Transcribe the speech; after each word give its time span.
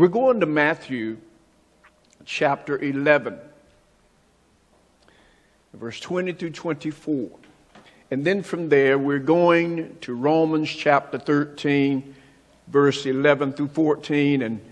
We're 0.00 0.08
going 0.08 0.40
to 0.40 0.46
Matthew 0.46 1.18
chapter 2.24 2.78
11, 2.78 3.38
verse 5.74 6.00
20 6.00 6.32
through 6.32 6.52
24. 6.52 7.28
And 8.10 8.24
then 8.24 8.42
from 8.42 8.70
there, 8.70 8.98
we're 8.98 9.18
going 9.18 9.98
to 10.00 10.14
Romans 10.14 10.70
chapter 10.70 11.18
13, 11.18 12.14
verse 12.68 13.04
11 13.04 13.52
through 13.52 13.68
14. 13.68 14.40
And 14.40 14.62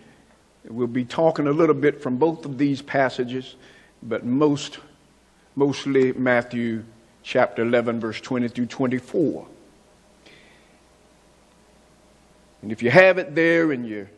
we'll 0.67 0.87
be 0.87 1.05
talking 1.05 1.47
a 1.47 1.53
little 1.53 1.75
bit 1.75 2.03
from 2.03 2.17
both 2.17 2.47
of 2.47 2.57
these 2.57 2.81
passages, 2.81 3.57
but 4.03 4.25
most, 4.25 4.79
mostly 5.57 6.15
Matthew 6.15 6.85
chapter 7.23 7.61
11, 7.61 8.01
verse 8.01 8.19
20 8.23 8.49
through 8.49 8.65
24. 8.65 9.47
And 12.63 12.73
if 12.73 12.83
you 12.83 12.91
have 12.91 13.19
it 13.19 13.35
there 13.35 13.73
in 13.73 13.85
your, 13.85 14.09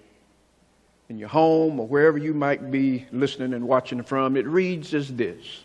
in 1.10 1.18
your 1.18 1.28
home 1.28 1.80
or 1.80 1.88
wherever 1.88 2.16
you 2.16 2.32
might 2.32 2.70
be 2.70 3.04
listening 3.10 3.52
and 3.52 3.66
watching 3.66 4.02
from, 4.02 4.36
it 4.36 4.46
reads 4.46 4.94
as 4.94 5.12
this. 5.12 5.64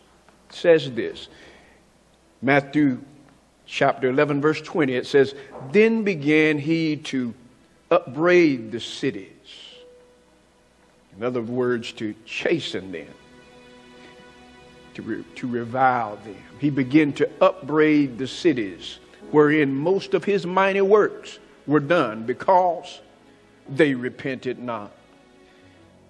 Says 0.49 0.91
this. 0.91 1.30
Matthew 2.41 2.99
chapter 3.67 4.09
11, 4.09 4.41
verse 4.41 4.59
20, 4.59 4.95
it 4.95 5.05
says, 5.05 5.36
Then 5.72 6.03
began 6.03 6.58
he 6.58 6.98
to 6.98 7.34
upbraid 7.91 8.72
the 8.72 8.80
cities. 8.80 9.30
In 11.16 11.23
other 11.23 11.41
words, 11.41 11.91
to 11.94 12.16
chasten 12.25 12.91
them, 12.91 13.14
to, 14.95 15.02
re- 15.03 15.25
to 15.36 15.48
revile 15.48 16.17
them. 16.17 16.36
He 16.59 16.72
began 16.72 17.14
to 17.14 17.30
upbraid 17.39 18.17
the 18.17 18.27
cities 18.27 18.98
wherein 19.30 19.75
most 19.75 20.16
of 20.16 20.23
his 20.23 20.45
mighty 20.45 20.81
works 20.81 21.38
were 21.67 21.80
done 21.80 22.25
because 22.25 23.00
they 23.70 23.94
repented 23.94 24.58
not. 24.58 24.91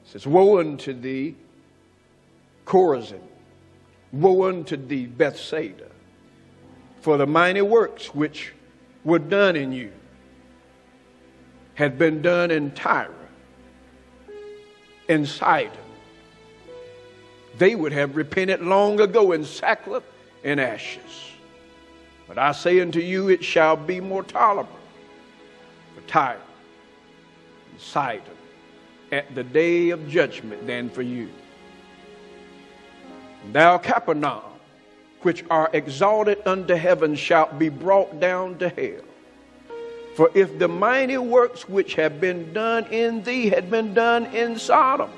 Says, 0.05 0.27
Woe 0.27 0.59
unto 0.59 0.93
thee, 0.93 1.35
Chorazin! 2.65 3.21
Woe 4.11 4.47
unto 4.47 4.77
thee, 4.77 5.05
Bethsaida! 5.05 5.89
For 7.01 7.17
the 7.17 7.27
mighty 7.27 7.61
works 7.61 8.13
which 8.13 8.53
were 9.03 9.19
done 9.19 9.55
in 9.55 9.71
you 9.71 9.91
had 11.75 11.97
been 11.97 12.21
done 12.21 12.51
in 12.51 12.71
Tyre 12.71 13.11
and 15.09 15.27
Sidon. 15.27 15.71
They 17.57 17.75
would 17.75 17.91
have 17.91 18.15
repented 18.15 18.61
long 18.61 18.99
ago 18.99 19.33
in 19.33 19.43
sackcloth 19.43 20.03
and 20.43 20.59
ashes. 20.59 21.31
But 22.27 22.37
I 22.37 22.53
say 22.53 22.79
unto 22.79 22.99
you, 22.99 23.29
it 23.29 23.43
shall 23.43 23.75
be 23.75 23.99
more 23.99 24.23
tolerable 24.23 24.79
for 25.93 26.01
Tyre 26.07 26.41
and 27.71 27.79
Sidon 27.79 28.34
at 29.11 29.33
the 29.35 29.43
day 29.43 29.89
of 29.89 30.07
judgment 30.07 30.65
than 30.65 30.89
for 30.89 31.01
you. 31.01 31.29
Thou 33.51 33.77
Capernaum, 33.77 34.41
which 35.21 35.43
are 35.49 35.69
exalted 35.73 36.39
unto 36.45 36.75
heaven, 36.75 37.15
shalt 37.15 37.57
be 37.59 37.69
brought 37.69 38.19
down 38.19 38.57
to 38.59 38.69
hell. 38.69 39.03
For 40.15 40.31
if 40.33 40.57
the 40.57 40.67
mighty 40.67 41.17
works 41.17 41.67
which 41.67 41.95
have 41.95 42.21
been 42.21 42.53
done 42.53 42.85
in 42.85 43.21
thee 43.23 43.49
had 43.49 43.69
been 43.69 43.93
done 43.93 44.25
in 44.27 44.57
Sodom, 44.57 45.11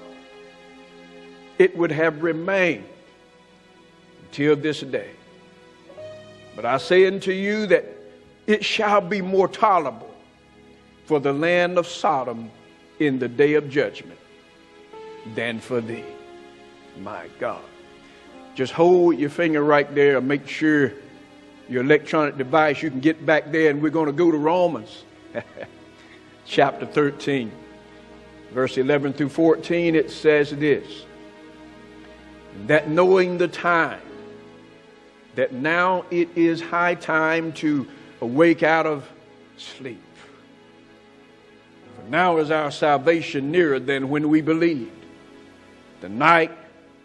it 1.60 1.78
would 1.78 1.92
have 1.92 2.24
remained 2.24 2.86
until 4.26 4.56
this 4.56 4.82
day. 4.82 5.12
But 6.56 6.66
I 6.66 6.78
say 6.78 7.06
unto 7.06 7.32
you 7.32 7.68
that 7.68 7.86
it 8.48 8.66
shall 8.66 9.02
be 9.02 9.22
more 9.22 9.48
tolerable 9.48 10.14
for 11.06 11.20
the 11.20 11.34
land 11.34 11.78
of 11.78 11.86
Sodom 11.86 12.50
in 13.00 13.20
the 13.20 13.28
day 13.28 13.54
of 13.54 13.70
judgment 13.70 14.20
than 15.36 15.60
for 15.60 15.82
thee. 15.82 16.06
My 17.02 17.28
God. 17.40 17.64
Just 18.56 18.74
hold 18.74 19.20
your 19.20 19.30
finger 19.30 19.64
right 19.64 19.94
there 19.94 20.18
and 20.18 20.28
make 20.28 20.48
sure 20.48 20.94
your 21.70 21.84
electronic 21.84 22.38
device, 22.38 22.82
you 22.82 22.90
can 22.90 23.00
get 23.00 23.26
back 23.26 23.52
there, 23.52 23.70
and 23.70 23.82
we're 23.82 23.90
going 23.90 24.08
to 24.08 24.14
go 24.14 24.32
to 24.32 24.38
Romans 24.38 25.04
chapter 26.46 26.86
13, 26.86 27.52
verse 28.52 28.78
11 28.78 29.14
through 29.14 29.30
14. 29.30 29.96
It 29.96 30.10
says 30.10 30.52
this 30.52 31.04
that 32.66 32.90
knowing 32.90 33.38
the 33.38 33.48
time, 33.48 34.02
that 35.36 35.54
now 35.54 36.06
it 36.10 36.30
is 36.36 36.60
high 36.60 36.96
time 36.96 37.52
to 37.54 37.88
awake 38.22 38.64
out 38.64 38.88
of 38.88 39.08
sleep. 39.58 40.02
For 41.98 42.10
now 42.10 42.38
is 42.38 42.52
our 42.52 42.72
salvation 42.72 43.52
nearer 43.52 43.80
than 43.80 44.10
when 44.10 44.30
we 44.30 44.42
believed. 44.42 44.92
The 46.02 46.10
night 46.10 46.52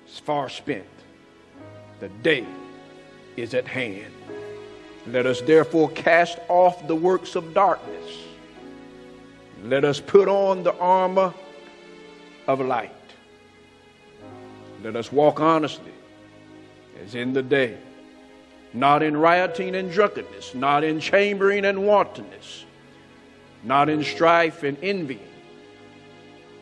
is 0.07 0.19
far 0.19 0.49
spent, 0.49 0.87
the 1.99 2.09
day 2.09 2.47
is 3.37 3.55
at 3.55 3.67
hand. 3.67 4.13
Let 5.07 5.27
us 5.27 5.41
therefore 5.41 5.91
cast 5.91 6.39
off 6.49 6.87
the 6.87 6.95
works 6.95 7.35
of 7.35 7.55
darkness. 7.55 8.19
Let 9.65 9.85
us 9.85 9.99
put 9.99 10.29
on 10.29 10.63
the 10.63 10.77
armor 10.79 11.33
of 12.47 12.61
light. 12.61 12.91
Let 14.83 14.97
us 14.97 15.11
walk 15.11 15.41
honestly 15.41 15.93
as 17.05 17.15
in 17.15 17.33
the 17.33 17.43
day, 17.43 17.77
not 18.73 19.03
in 19.03 19.17
rioting 19.17 19.75
and 19.75 19.91
drunkenness, 19.91 20.55
not 20.55 20.85
in 20.85 21.01
chambering 21.01 21.65
and 21.65 21.87
wantonness, 21.87 22.65
not 23.65 23.89
in 23.89 24.03
strife 24.03 24.63
and 24.63 24.77
envy, 24.83 25.21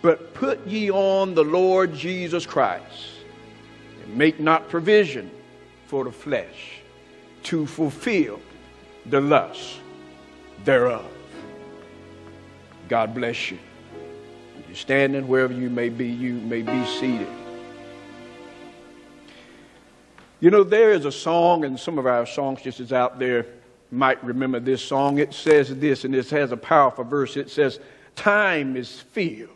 but 0.03 0.35
put 0.35 0.67
ye 0.67 0.91
on 0.91 1.35
the 1.35 1.45
Lord 1.45 1.95
Jesus 1.95 2.47
Christ, 2.47 3.11
and 4.03 4.17
make 4.17 4.41
not 4.41 4.69
provision 4.69 5.31
for 5.87 6.05
the 6.05 6.13
flesh 6.13 6.81
to 7.45 7.67
fulfill 7.67 8.41
the 9.07 9.21
lust 9.21 9.81
thereof. 10.65 11.11
God 12.89 13.15
bless 13.15 13.51
you. 13.51 13.59
You're 14.67 14.77
standing 14.77 15.27
wherever 15.27 15.53
you 15.53 15.71
may 15.71 15.89
be, 15.89 16.07
you 16.07 16.35
may 16.35 16.63
be 16.63 16.85
seated. 16.87 17.29
You 20.39 20.51
know, 20.51 20.65
there 20.65 20.93
is 20.93 21.05
a 21.05 21.13
song, 21.13 21.65
and 21.65 21.79
some 21.79 21.99
of 21.99 22.07
our 22.07 22.25
songstresses 22.25 22.93
out 22.93 23.19
there 23.19 23.47
might 23.91 24.23
remember 24.25 24.61
this 24.61 24.83
song. 24.83 25.19
It 25.19 25.35
says 25.35 25.75
this, 25.77 26.05
and 26.05 26.15
this 26.15 26.31
has 26.31 26.53
a 26.53 26.57
powerful 26.57 27.05
verse. 27.05 27.37
It 27.37 27.51
says, 27.51 27.81
Time 28.17 28.77
is 28.77 29.01
filled 29.01 29.49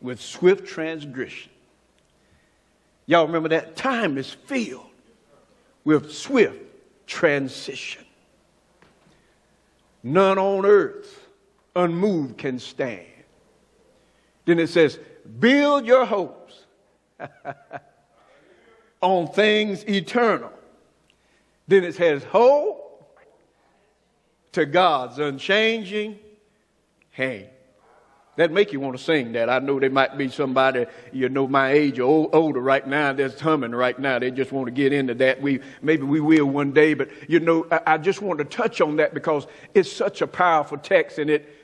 with 0.00 0.20
swift 0.20 0.66
transgression. 0.66 1.50
Y'all 3.06 3.26
remember 3.26 3.48
that? 3.48 3.76
Time 3.76 4.18
is 4.18 4.30
filled 4.30 4.86
with 5.84 6.12
swift 6.12 6.60
transition. 7.06 8.04
None 10.02 10.38
on 10.38 10.66
earth 10.66 11.26
unmoved 11.74 12.38
can 12.38 12.58
stand. 12.58 13.06
Then 14.44 14.58
it 14.58 14.68
says, 14.68 14.98
build 15.40 15.86
your 15.86 16.04
hopes 16.04 16.64
on 19.00 19.28
things 19.28 19.84
eternal. 19.88 20.52
Then 21.68 21.84
it 21.84 21.94
says, 21.94 22.22
hope 22.24 22.85
to 24.56 24.64
God's 24.64 25.18
unchanging 25.18 26.18
hand. 27.10 27.46
That 28.36 28.50
make 28.50 28.72
you 28.72 28.80
want 28.80 28.96
to 28.96 29.02
sing 29.02 29.32
that. 29.32 29.50
I 29.50 29.58
know 29.58 29.78
there 29.78 29.90
might 29.90 30.16
be 30.16 30.30
somebody, 30.30 30.86
you 31.12 31.28
know, 31.28 31.46
my 31.46 31.72
age 31.72 31.98
or 31.98 32.34
older 32.34 32.60
right 32.60 32.86
now 32.86 33.12
that's 33.12 33.38
humming 33.38 33.72
right 33.72 33.98
now. 33.98 34.18
They 34.18 34.30
just 34.30 34.52
want 34.52 34.66
to 34.66 34.70
get 34.70 34.94
into 34.94 35.12
that. 35.16 35.42
We, 35.42 35.60
maybe 35.82 36.04
we 36.04 36.20
will 36.20 36.46
one 36.46 36.72
day, 36.72 36.94
but 36.94 37.10
you 37.28 37.38
know, 37.38 37.66
I, 37.70 37.80
I 37.86 37.98
just 37.98 38.22
want 38.22 38.38
to 38.38 38.46
touch 38.46 38.80
on 38.80 38.96
that 38.96 39.12
because 39.12 39.46
it's 39.74 39.92
such 39.92 40.22
a 40.22 40.26
powerful 40.26 40.78
text 40.78 41.18
and 41.18 41.28
it 41.28 41.54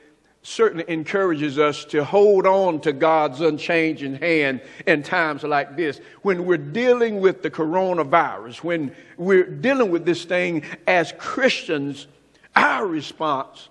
certainly 0.43 0.85
encourages 0.87 1.57
us 1.57 1.85
to 1.85 2.03
hold 2.03 2.45
on 2.45 2.79
to 2.81 2.93
God's 2.93 3.41
unchanging 3.41 4.17
hand 4.17 4.61
in 4.85 5.01
times 5.01 5.41
like 5.41 5.75
this. 5.75 5.99
When 6.21 6.45
we're 6.45 6.57
dealing 6.57 7.21
with 7.21 7.41
the 7.41 7.49
coronavirus, 7.49 8.57
when 8.57 8.95
we're 9.17 9.49
dealing 9.49 9.89
with 9.89 10.05
this 10.05 10.25
thing 10.25 10.63
as 10.85 11.11
Christians, 11.17 12.05
our 12.55 12.85
response 12.85 13.69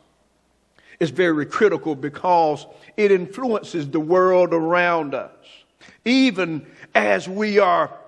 is 1.01 1.11
very 1.11 1.47
critical 1.47 1.95
because 1.95 2.67
it 2.97 3.11
influences 3.11 3.89
the 3.89 4.01
world 4.01 4.55
around 4.55 5.15
us. 5.15 5.31
Even 6.05 6.67
as 6.95 7.29
we 7.29 7.59
are 7.59 7.99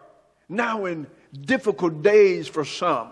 now 0.48 0.84
in 0.84 1.06
difficult 1.42 2.02
days 2.02 2.46
for 2.46 2.64
some, 2.64 3.10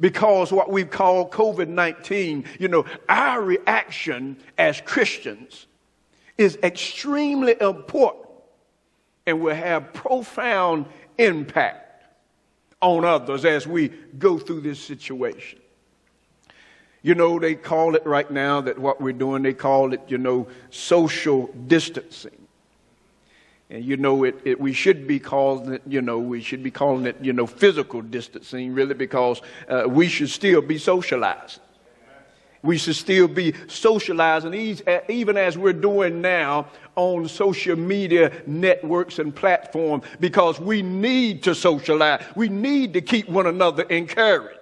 because 0.00 0.52
what 0.52 0.70
we 0.70 0.84
call 0.84 1.28
COVID 1.30 1.68
19, 1.68 2.44
you 2.58 2.68
know, 2.68 2.84
our 3.08 3.40
reaction 3.40 4.36
as 4.58 4.80
Christians 4.80 5.66
is 6.36 6.58
extremely 6.62 7.56
important 7.60 8.26
and 9.26 9.40
will 9.40 9.54
have 9.54 9.92
profound 9.92 10.86
impact 11.18 12.04
on 12.82 13.04
others 13.04 13.44
as 13.44 13.66
we 13.66 13.88
go 14.18 14.38
through 14.38 14.60
this 14.60 14.78
situation. 14.78 15.60
You 17.04 17.14
know, 17.14 17.38
they 17.38 17.54
call 17.54 17.96
it 17.96 18.06
right 18.06 18.30
now 18.30 18.62
that 18.62 18.78
what 18.78 18.98
we're 18.98 19.12
doing, 19.12 19.42
they 19.42 19.52
call 19.52 19.92
it, 19.92 20.00
you 20.08 20.16
know, 20.16 20.48
social 20.70 21.48
distancing. 21.66 22.48
And 23.68 23.84
you 23.84 23.98
know, 23.98 24.24
it, 24.24 24.40
it, 24.42 24.58
we 24.58 24.72
should 24.72 25.06
be 25.06 25.18
calling 25.18 25.74
it, 25.74 25.82
you 25.86 26.00
know, 26.00 26.18
we 26.18 26.40
should 26.40 26.62
be 26.62 26.70
calling 26.70 27.04
it, 27.04 27.16
you 27.20 27.34
know, 27.34 27.46
physical 27.46 28.00
distancing, 28.00 28.72
really, 28.72 28.94
because 28.94 29.42
uh, 29.68 29.84
we 29.86 30.08
should 30.08 30.30
still 30.30 30.62
be 30.62 30.78
socializing. 30.78 31.62
We 32.62 32.78
should 32.78 32.96
still 32.96 33.28
be 33.28 33.52
socializing, 33.66 34.54
even 35.10 35.36
as 35.36 35.58
we're 35.58 35.74
doing 35.74 36.22
now 36.22 36.68
on 36.96 37.28
social 37.28 37.76
media 37.76 38.32
networks 38.46 39.18
and 39.18 39.36
platforms, 39.36 40.04
because 40.20 40.58
we 40.58 40.80
need 40.80 41.42
to 41.42 41.54
socialize. 41.54 42.24
We 42.34 42.48
need 42.48 42.94
to 42.94 43.02
keep 43.02 43.28
one 43.28 43.46
another 43.46 43.82
encouraged. 43.82 44.60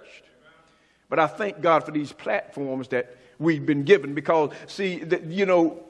But 1.09 1.19
I 1.19 1.27
thank 1.27 1.61
God 1.61 1.83
for 1.83 1.91
these 1.91 2.11
platforms 2.11 2.87
that 2.89 3.15
we've 3.39 3.65
been 3.65 3.83
given, 3.83 4.13
because, 4.13 4.51
see, 4.67 4.99
that, 4.99 5.25
you 5.25 5.45
know, 5.45 5.83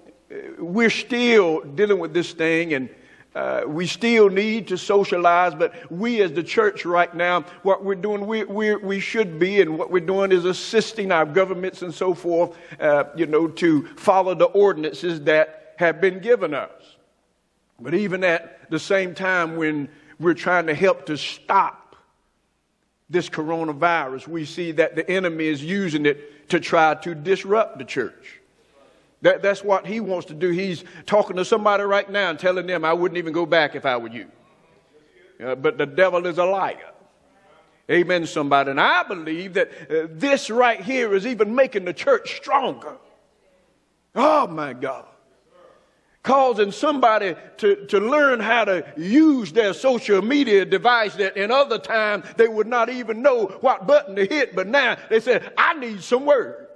we're 0.57 0.89
still 0.89 1.61
dealing 1.61 1.99
with 1.99 2.13
this 2.13 2.33
thing 2.33 2.73
and 2.73 2.89
uh, 3.35 3.63
we 3.65 3.87
still 3.87 4.29
need 4.29 4.67
to 4.67 4.77
socialize, 4.77 5.55
but 5.55 5.73
we 5.91 6.21
as 6.21 6.31
the 6.33 6.43
church 6.43 6.85
right 6.85 7.15
now, 7.15 7.41
what 7.63 7.83
we're 7.83 7.95
doing, 7.95 8.27
we, 8.27 8.43
we, 8.43 8.75
we 8.75 8.99
should 8.99 9.39
be, 9.39 9.59
and 9.59 9.77
what 9.77 9.89
we're 9.89 10.05
doing 10.05 10.31
is 10.31 10.45
assisting 10.45 11.11
our 11.11 11.25
governments 11.25 11.81
and 11.81 11.91
so 11.93 12.13
forth, 12.13 12.55
uh, 12.79 13.05
you 13.15 13.25
know, 13.25 13.47
to 13.47 13.87
follow 13.95 14.35
the 14.35 14.45
ordinances 14.45 15.21
that 15.21 15.73
have 15.77 15.99
been 15.99 16.19
given 16.19 16.53
us. 16.53 16.97
But 17.79 17.95
even 17.95 18.23
at 18.23 18.69
the 18.69 18.79
same 18.79 19.15
time, 19.15 19.55
when 19.55 19.89
we're 20.19 20.35
trying 20.35 20.67
to 20.67 20.75
help 20.75 21.07
to 21.07 21.17
stop 21.17 21.82
this 23.13 23.29
coronavirus, 23.29 24.27
we 24.27 24.43
see 24.43 24.71
that 24.73 24.95
the 24.95 25.09
enemy 25.09 25.45
is 25.45 25.63
using 25.63 26.05
it 26.05 26.49
to 26.49 26.59
try 26.59 26.95
to 26.95 27.15
disrupt 27.15 27.77
the 27.77 27.85
church. 27.85 28.41
That, 29.21 29.41
that's 29.41 29.63
what 29.63 29.87
he 29.87 30.01
wants 30.01 30.25
to 30.27 30.33
do. 30.33 30.49
He's 30.49 30.83
talking 31.05 31.37
to 31.37 31.45
somebody 31.45 31.83
right 31.83 32.09
now 32.09 32.29
and 32.29 32.37
telling 32.37 32.67
them, 32.67 32.83
I 32.83 32.91
wouldn't 32.91 33.17
even 33.17 33.31
go 33.31 33.45
back 33.45 33.75
if 33.75 33.85
I 33.85 33.95
were 33.95 34.09
you. 34.09 34.27
Uh, 35.41 35.55
but 35.55 35.77
the 35.77 35.85
devil 35.85 36.25
is 36.27 36.37
a 36.37 36.43
liar. 36.43 36.91
Amen, 37.89 38.25
somebody. 38.25 38.71
And 38.71 38.81
I 38.81 39.03
believe 39.03 39.53
that 39.53 39.71
uh, 39.89 40.07
this 40.09 40.49
right 40.49 40.81
here 40.81 41.13
is 41.15 41.25
even 41.25 41.55
making 41.55 41.85
the 41.85 41.93
church 41.93 42.35
stronger. 42.37 42.97
Oh, 44.15 44.47
my 44.47 44.73
God. 44.73 45.05
Causing 46.23 46.71
somebody 46.71 47.35
to, 47.57 47.85
to 47.87 47.99
learn 47.99 48.39
how 48.39 48.63
to 48.63 48.85
use 48.95 49.51
their 49.51 49.73
social 49.73 50.21
media 50.21 50.63
device 50.63 51.15
that 51.15 51.35
in 51.35 51.51
other 51.51 51.77
times 51.77 52.25
they 52.37 52.47
would 52.47 52.67
not 52.67 52.89
even 52.89 53.21
know 53.21 53.47
what 53.59 53.85
button 53.85 54.15
to 54.15 54.25
hit, 54.25 54.55
but 54.55 54.67
now 54.67 54.95
they 55.09 55.19
said, 55.19 55.51
I 55.57 55.73
need 55.73 56.01
some 56.01 56.25
word. 56.25 56.67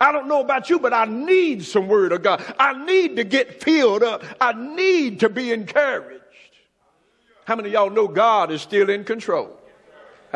I 0.00 0.12
don't 0.12 0.28
know 0.28 0.40
about 0.40 0.68
you, 0.68 0.78
but 0.78 0.92
I 0.92 1.04
need 1.04 1.64
some 1.64 1.88
word 1.88 2.12
of 2.12 2.22
God. 2.22 2.44
I 2.58 2.84
need 2.84 3.16
to 3.16 3.24
get 3.24 3.62
filled 3.62 4.02
up. 4.02 4.24
I 4.40 4.52
need 4.52 5.20
to 5.20 5.28
be 5.28 5.52
encouraged. 5.52 6.22
How 7.44 7.54
many 7.54 7.68
of 7.68 7.72
y'all 7.72 7.90
know 7.90 8.08
God 8.08 8.50
is 8.50 8.60
still 8.60 8.90
in 8.90 9.04
control? 9.04 9.56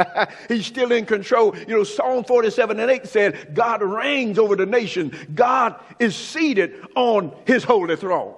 He's 0.48 0.66
still 0.66 0.92
in 0.92 1.06
control. 1.06 1.56
You 1.56 1.76
know, 1.76 1.84
Psalm 1.84 2.24
47 2.24 2.80
and 2.80 2.90
8 2.90 3.06
said, 3.06 3.54
God 3.54 3.82
reigns 3.82 4.38
over 4.38 4.56
the 4.56 4.66
nation. 4.66 5.12
God 5.34 5.80
is 5.98 6.16
seated 6.16 6.86
on 6.94 7.34
his 7.46 7.64
holy 7.64 7.96
throne. 7.96 8.34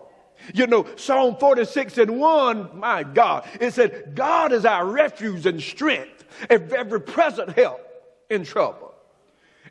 You 0.55 0.67
know, 0.67 0.87
Psalm 0.97 1.37
46 1.37 1.99
and 1.99 2.19
1, 2.19 2.71
my 2.79 3.05
God, 3.05 3.49
it 3.61 3.73
said, 3.75 4.13
God 4.15 4.53
is 4.53 4.65
our 4.65 4.85
refuge 4.85 5.47
and 5.47 5.63
strength, 5.63 6.25
every 6.51 7.01
present 7.01 7.51
help 7.57 7.81
in 8.29 8.45
trouble. 8.45 8.93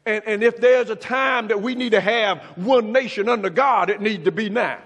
And, 0.06 0.24
and 0.26 0.44
if 0.44 0.58
there's 0.58 0.90
a 0.90 0.96
time 0.96 1.48
that 1.50 1.62
we 1.62 1.76
need 1.76 1.92
to 1.92 2.02
have 2.02 2.42
one 2.56 2.92
nation 2.92 3.30
under 3.30 3.50
God, 3.50 3.90
it 3.90 4.02
needs 4.02 4.24
to 4.26 4.32
be 4.32 4.50
now. 4.50 4.80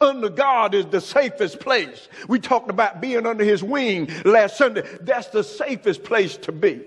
Under 0.00 0.28
God 0.28 0.74
is 0.74 0.86
the 0.86 1.00
safest 1.00 1.58
place. 1.58 2.08
We 2.28 2.38
talked 2.38 2.70
about 2.70 3.00
being 3.00 3.26
under 3.26 3.44
his 3.44 3.62
wing 3.62 4.08
last 4.24 4.56
Sunday. 4.56 4.82
That's 5.00 5.28
the 5.28 5.42
safest 5.42 6.04
place 6.04 6.36
to 6.38 6.52
be. 6.52 6.82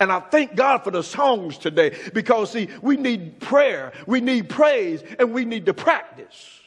And 0.00 0.10
I 0.10 0.20
thank 0.20 0.56
God 0.56 0.82
for 0.82 0.90
the 0.90 1.02
songs 1.02 1.58
today 1.58 1.96
because, 2.12 2.50
see, 2.50 2.68
we 2.82 2.96
need 2.96 3.40
prayer, 3.40 3.92
we 4.06 4.20
need 4.20 4.48
praise, 4.48 5.02
and 5.18 5.32
we 5.32 5.44
need 5.44 5.66
to 5.66 5.74
practice 5.74 6.60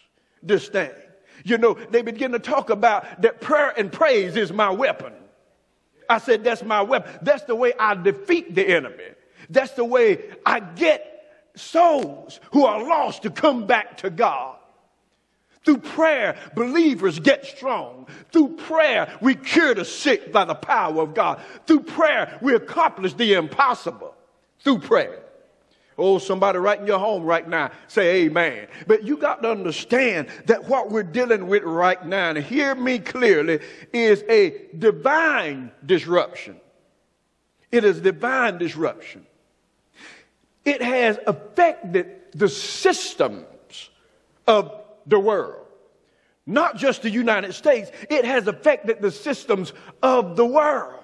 this 0.44 0.68
thing. 0.68 0.92
You 1.44 1.58
know, 1.58 1.74
they 1.74 2.02
begin 2.02 2.32
to 2.32 2.40
talk 2.40 2.70
about 2.70 3.22
that 3.22 3.42
prayer 3.42 3.74
and 3.78 3.92
praise 3.92 4.36
is 4.36 4.54
my 4.54 4.70
weapon. 4.70 5.14
I 6.10 6.20
said, 6.20 6.44
that's 6.44 6.64
my 6.64 6.82
weapon. 6.82 7.12
That's 7.22 7.44
the 7.44 7.56
way 7.56 7.74
I 7.78 7.96
defeat 7.96 8.56
the 8.56 8.66
enemy. 8.68 9.04
That's 9.50 9.74
the 9.74 9.84
way 9.84 10.30
I 10.46 10.60
get 10.60 11.50
souls 11.56 12.40
who 12.52 12.66
are 12.66 12.84
lost 12.84 13.24
to 13.24 13.30
come 13.30 13.66
back 13.66 13.98
to 13.98 14.10
God. 14.10 14.57
Through 15.68 15.80
prayer, 15.80 16.38
believers 16.56 17.20
get 17.20 17.46
strong. 17.46 18.08
Through 18.32 18.56
prayer, 18.56 19.18
we 19.20 19.36
cure 19.36 19.76
the 19.76 19.84
sick 19.84 20.32
by 20.32 20.46
the 20.46 20.56
power 20.56 21.02
of 21.02 21.14
God. 21.14 21.42
Through 21.66 21.82
prayer, 21.82 22.40
we 22.42 22.56
accomplish 22.56 23.14
the 23.14 23.34
impossible. 23.34 24.16
Through 24.62 24.80
prayer. 24.80 25.24
Oh, 25.98 26.20
somebody 26.20 26.58
right 26.58 26.80
in 26.80 26.88
your 26.88 27.00
home 27.00 27.24
right 27.24 27.46
now, 27.46 27.72
say 27.90 28.24
amen. 28.24 28.70
But 28.88 29.04
you 29.04 29.18
got 29.18 29.44
to 29.44 29.52
understand 29.52 30.30
that 30.46 30.64
what 30.70 30.90
we're 30.90 31.04
dealing 31.04 31.48
with 31.48 31.64
right 31.64 32.02
now, 32.06 32.30
and 32.30 32.38
hear 32.38 32.74
me 32.74 33.00
clearly, 33.00 33.60
is 33.92 34.24
a 34.30 34.68
divine 34.78 35.72
disruption. 35.86 36.62
It 37.74 37.84
is 37.84 38.00
divine 38.00 38.58
disruption. 38.58 39.26
It 40.64 40.82
has 40.82 41.20
affected 41.28 42.22
the 42.32 42.48
systems 42.48 43.90
of 44.48 44.72
the 45.08 45.20
world. 45.20 45.66
Not 46.46 46.78
just 46.78 47.02
the 47.02 47.10
United 47.10 47.54
States, 47.54 47.92
it 48.10 48.24
has 48.24 48.48
affected 48.48 49.02
the 49.02 49.12
systems 49.12 49.74
of 50.02 50.36
the 50.36 50.46
world. 50.46 51.04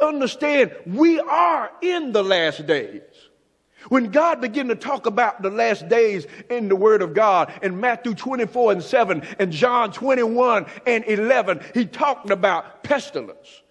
Understand, 0.00 0.72
we 0.86 1.18
are 1.18 1.70
in 1.82 2.12
the 2.12 2.22
last 2.22 2.66
days. 2.66 3.02
When 3.88 4.10
God 4.10 4.40
began 4.40 4.68
to 4.68 4.74
talk 4.74 5.06
about 5.06 5.42
the 5.42 5.50
last 5.50 5.88
days 5.88 6.26
in 6.50 6.68
the 6.68 6.76
Word 6.76 7.00
of 7.00 7.14
God 7.14 7.52
in 7.62 7.80
Matthew 7.80 8.14
24 8.14 8.72
and 8.72 8.82
7 8.82 9.22
and 9.38 9.52
John 9.52 9.92
21 9.92 10.66
and 10.86 11.04
11, 11.04 11.60
He 11.74 11.86
talked 11.86 12.30
about 12.30 12.82
pestilence. 12.82 13.62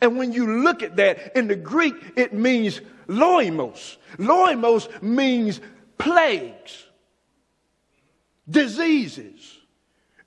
And 0.00 0.16
when 0.18 0.32
you 0.32 0.62
look 0.62 0.82
at 0.82 0.96
that 0.96 1.36
in 1.36 1.48
the 1.48 1.56
Greek, 1.56 1.94
it 2.16 2.32
means 2.32 2.80
loimos. 3.06 3.96
Loimos 4.18 5.02
means 5.02 5.60
plagues, 5.98 6.86
diseases. 8.50 9.58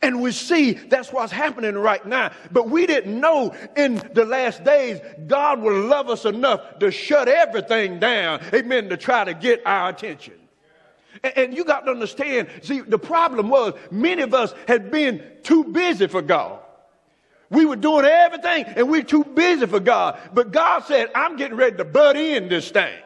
And 0.04 0.22
we 0.22 0.34
see 0.34 0.74
that's 0.74 1.14
what's 1.14 1.32
happening 1.32 1.76
right 1.76 2.06
now. 2.06 2.32
But 2.52 2.70
we 2.70 2.86
didn't 2.86 3.18
know 3.18 3.56
in 3.78 3.96
the 4.14 4.26
last 4.26 4.64
days 4.66 5.00
God 5.28 5.62
would 5.62 5.86
love 5.86 6.10
us 6.10 6.26
enough 6.26 6.80
to 6.80 6.92
shut 6.92 7.30
everything 7.30 8.00
down, 8.00 8.42
amen, 8.54 8.90
to 8.90 8.98
try 8.98 9.24
to 9.24 9.34
get 9.34 9.66
our 9.66 9.90
attention. 9.90 10.34
And, 11.24 11.38
and 11.38 11.54
you 11.56 11.64
got 11.64 11.86
to 11.86 11.92
understand, 11.92 12.50
see, 12.62 12.82
the 12.82 13.00
problem 13.00 13.48
was 13.48 13.76
many 13.92 14.24
of 14.24 14.34
us 14.34 14.54
had 14.68 14.92
been 14.92 15.24
too 15.42 15.64
busy 15.64 16.08
for 16.08 16.22
God. 16.22 16.60
We 17.50 17.66
were 17.66 17.78
doing 17.78 18.04
everything 18.04 18.66
and 18.66 18.90
we're 18.90 19.04
too 19.04 19.24
busy 19.24 19.68
for 19.68 19.80
God. 19.80 20.20
But 20.34 20.52
God 20.52 20.84
said, 20.84 21.12
I'm 21.16 21.38
getting 21.38 21.56
ready 21.56 21.78
to 21.78 21.86
butt 21.86 22.18
in 22.18 22.50
this 22.50 22.72
thing. 22.72 23.00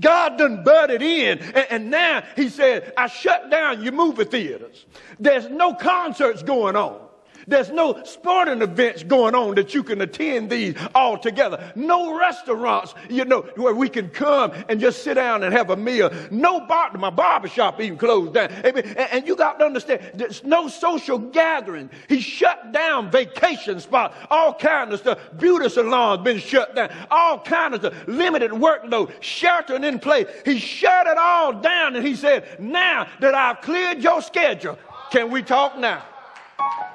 God 0.00 0.38
done 0.38 0.62
butted 0.64 1.02
in. 1.02 1.38
And, 1.38 1.66
and 1.70 1.90
now 1.90 2.22
he 2.36 2.48
said, 2.48 2.92
I 2.96 3.06
shut 3.08 3.50
down 3.50 3.82
your 3.82 3.92
movie 3.92 4.24
theaters. 4.24 4.86
There's 5.18 5.48
no 5.48 5.74
concerts 5.74 6.42
going 6.42 6.76
on. 6.76 7.07
There's 7.48 7.70
no 7.70 8.02
sporting 8.04 8.60
events 8.60 9.02
going 9.02 9.34
on 9.34 9.54
that 9.54 9.72
you 9.72 9.82
can 9.82 10.02
attend 10.02 10.50
these 10.50 10.76
all 10.94 11.16
together. 11.16 11.72
No 11.74 12.16
restaurants, 12.18 12.94
you 13.08 13.24
know, 13.24 13.40
where 13.56 13.74
we 13.74 13.88
can 13.88 14.10
come 14.10 14.52
and 14.68 14.78
just 14.78 15.02
sit 15.02 15.14
down 15.14 15.42
and 15.42 15.52
have 15.54 15.70
a 15.70 15.76
meal. 15.76 16.10
No 16.30 16.60
bar, 16.66 16.92
my 16.98 17.08
barbershop 17.08 17.80
even 17.80 17.96
closed 17.96 18.34
down. 18.34 18.50
And, 18.50 18.78
and 18.78 19.26
you 19.26 19.34
got 19.34 19.58
to 19.60 19.64
understand, 19.64 20.02
there's 20.14 20.44
no 20.44 20.68
social 20.68 21.18
gathering. 21.18 21.88
He 22.06 22.20
shut 22.20 22.70
down 22.72 23.10
vacation 23.10 23.80
spots, 23.80 24.14
all 24.30 24.52
kinds 24.52 24.92
of 24.92 25.00
stuff. 25.00 25.18
Beauty 25.38 25.70
salons 25.70 26.22
been 26.22 26.38
shut 26.38 26.76
down, 26.76 26.90
all 27.10 27.40
kinds 27.40 27.76
of 27.76 27.80
stuff. 27.80 27.94
Limited 28.06 28.50
workload, 28.50 29.10
sheltering 29.20 29.84
in 29.84 29.98
place. 29.98 30.26
He 30.44 30.58
shut 30.58 31.06
it 31.06 31.16
all 31.16 31.54
down 31.54 31.96
and 31.96 32.06
he 32.06 32.14
said, 32.14 32.60
now 32.60 33.08
that 33.20 33.34
I've 33.34 33.62
cleared 33.62 34.02
your 34.02 34.20
schedule, 34.20 34.78
can 35.10 35.30
we 35.30 35.42
talk 35.42 35.78
now? 35.78 36.04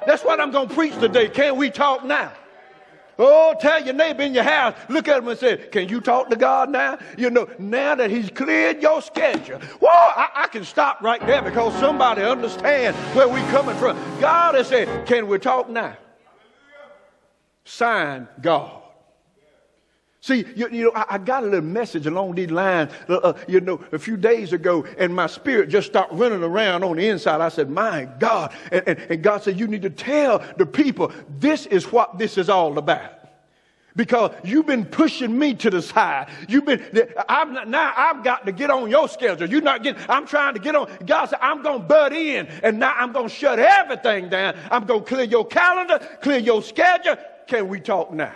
That's 0.06 0.24
what 0.24 0.40
I'm 0.40 0.50
going 0.50 0.68
to 0.68 0.74
preach 0.74 0.94
today. 0.98 1.28
Can 1.28 1.56
we 1.56 1.70
talk 1.70 2.04
now? 2.04 2.32
Oh, 3.18 3.54
tell 3.60 3.82
your 3.82 3.94
neighbor 3.94 4.22
in 4.22 4.34
your 4.34 4.42
house, 4.42 4.74
look 4.88 5.06
at 5.06 5.18
him 5.18 5.28
and 5.28 5.38
say, 5.38 5.56
Can 5.70 5.88
you 5.88 6.00
talk 6.00 6.30
to 6.30 6.36
God 6.36 6.70
now? 6.70 6.98
You 7.16 7.30
know, 7.30 7.48
now 7.58 7.94
that 7.94 8.10
He's 8.10 8.28
cleared 8.28 8.82
your 8.82 9.00
schedule. 9.02 9.60
Well, 9.80 9.92
I, 9.92 10.30
I 10.34 10.46
can 10.48 10.64
stop 10.64 11.00
right 11.00 11.24
there 11.24 11.40
because 11.40 11.78
somebody 11.78 12.22
understands 12.22 12.98
where 13.14 13.28
we're 13.28 13.48
coming 13.50 13.76
from. 13.76 13.96
God 14.20 14.56
has 14.56 14.68
said, 14.68 15.06
Can 15.06 15.28
we 15.28 15.38
talk 15.38 15.68
now? 15.68 15.96
Sign 17.64 18.28
God. 18.40 18.83
See, 20.24 20.46
you, 20.56 20.70
you 20.70 20.84
know, 20.84 20.92
I, 20.94 21.04
I, 21.10 21.18
got 21.18 21.42
a 21.42 21.46
little 21.46 21.60
message 21.60 22.06
along 22.06 22.36
these 22.36 22.50
lines, 22.50 22.90
uh, 23.10 23.16
uh, 23.16 23.38
you 23.46 23.60
know, 23.60 23.78
a 23.92 23.98
few 23.98 24.16
days 24.16 24.54
ago, 24.54 24.86
and 24.96 25.14
my 25.14 25.26
spirit 25.26 25.68
just 25.68 25.86
started 25.86 26.16
running 26.16 26.42
around 26.42 26.82
on 26.82 26.96
the 26.96 27.06
inside. 27.06 27.42
I 27.42 27.50
said, 27.50 27.68
My 27.68 28.06
God. 28.18 28.54
And, 28.72 28.88
and, 28.88 28.98
and 29.10 29.22
God 29.22 29.42
said, 29.42 29.60
You 29.60 29.66
need 29.66 29.82
to 29.82 29.90
tell 29.90 30.42
the 30.56 30.64
people 30.64 31.12
this 31.28 31.66
is 31.66 31.92
what 31.92 32.16
this 32.16 32.38
is 32.38 32.48
all 32.48 32.78
about 32.78 33.12
because 33.96 34.34
you've 34.42 34.64
been 34.64 34.86
pushing 34.86 35.38
me 35.38 35.52
to 35.56 35.68
the 35.68 35.82
side. 35.82 36.30
You've 36.48 36.64
been, 36.64 36.82
I'm 37.28 37.52
not, 37.52 37.68
now 37.68 37.92
I've 37.94 38.24
got 38.24 38.46
to 38.46 38.52
get 38.52 38.70
on 38.70 38.88
your 38.88 39.10
schedule. 39.10 39.46
You're 39.46 39.60
not 39.60 39.82
getting, 39.82 40.02
I'm 40.08 40.26
trying 40.26 40.54
to 40.54 40.58
get 40.58 40.74
on. 40.74 40.88
God 41.04 41.26
said, 41.26 41.38
I'm 41.42 41.62
going 41.62 41.82
to 41.82 41.86
butt 41.86 42.14
in 42.14 42.46
and 42.62 42.78
now 42.78 42.94
I'm 42.96 43.12
going 43.12 43.28
to 43.28 43.34
shut 43.34 43.58
everything 43.58 44.30
down. 44.30 44.56
I'm 44.70 44.86
going 44.86 45.00
to 45.00 45.06
clear 45.06 45.24
your 45.24 45.46
calendar, 45.46 45.98
clear 46.22 46.38
your 46.38 46.62
schedule. 46.62 47.16
Can 47.46 47.68
we 47.68 47.78
talk 47.78 48.10
now? 48.10 48.32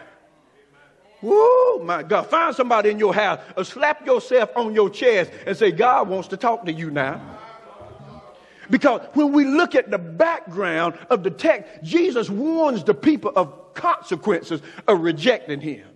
Whoa, 1.21 1.83
my 1.83 2.03
God. 2.03 2.27
Find 2.29 2.55
somebody 2.55 2.91
in 2.91 2.99
your 2.99 3.15
house 3.15 3.41
or 3.57 3.65
slap 3.65 4.07
yourself 4.07 4.51
on 4.57 4.75
your 4.75 4.89
chest 4.89 5.33
and 5.47 5.57
say, 5.57 5.73
God 5.73 6.09
wants 6.09 6.29
to 6.29 6.37
talk 6.37 6.65
to 6.67 6.73
you 6.73 6.91
now. 6.91 7.21
Because 8.71 9.01
when 9.15 9.33
we 9.33 9.45
look 9.45 9.75
at 9.75 9.91
the 9.91 9.99
background 9.99 10.99
of 11.11 11.23
the 11.23 11.31
text, 11.31 11.83
Jesus 11.83 12.29
warns 12.29 12.85
the 12.85 12.95
people 12.95 13.33
of 13.35 13.75
consequences 13.75 14.61
of 14.87 15.01
rejecting 15.01 15.61
him. 15.61 15.87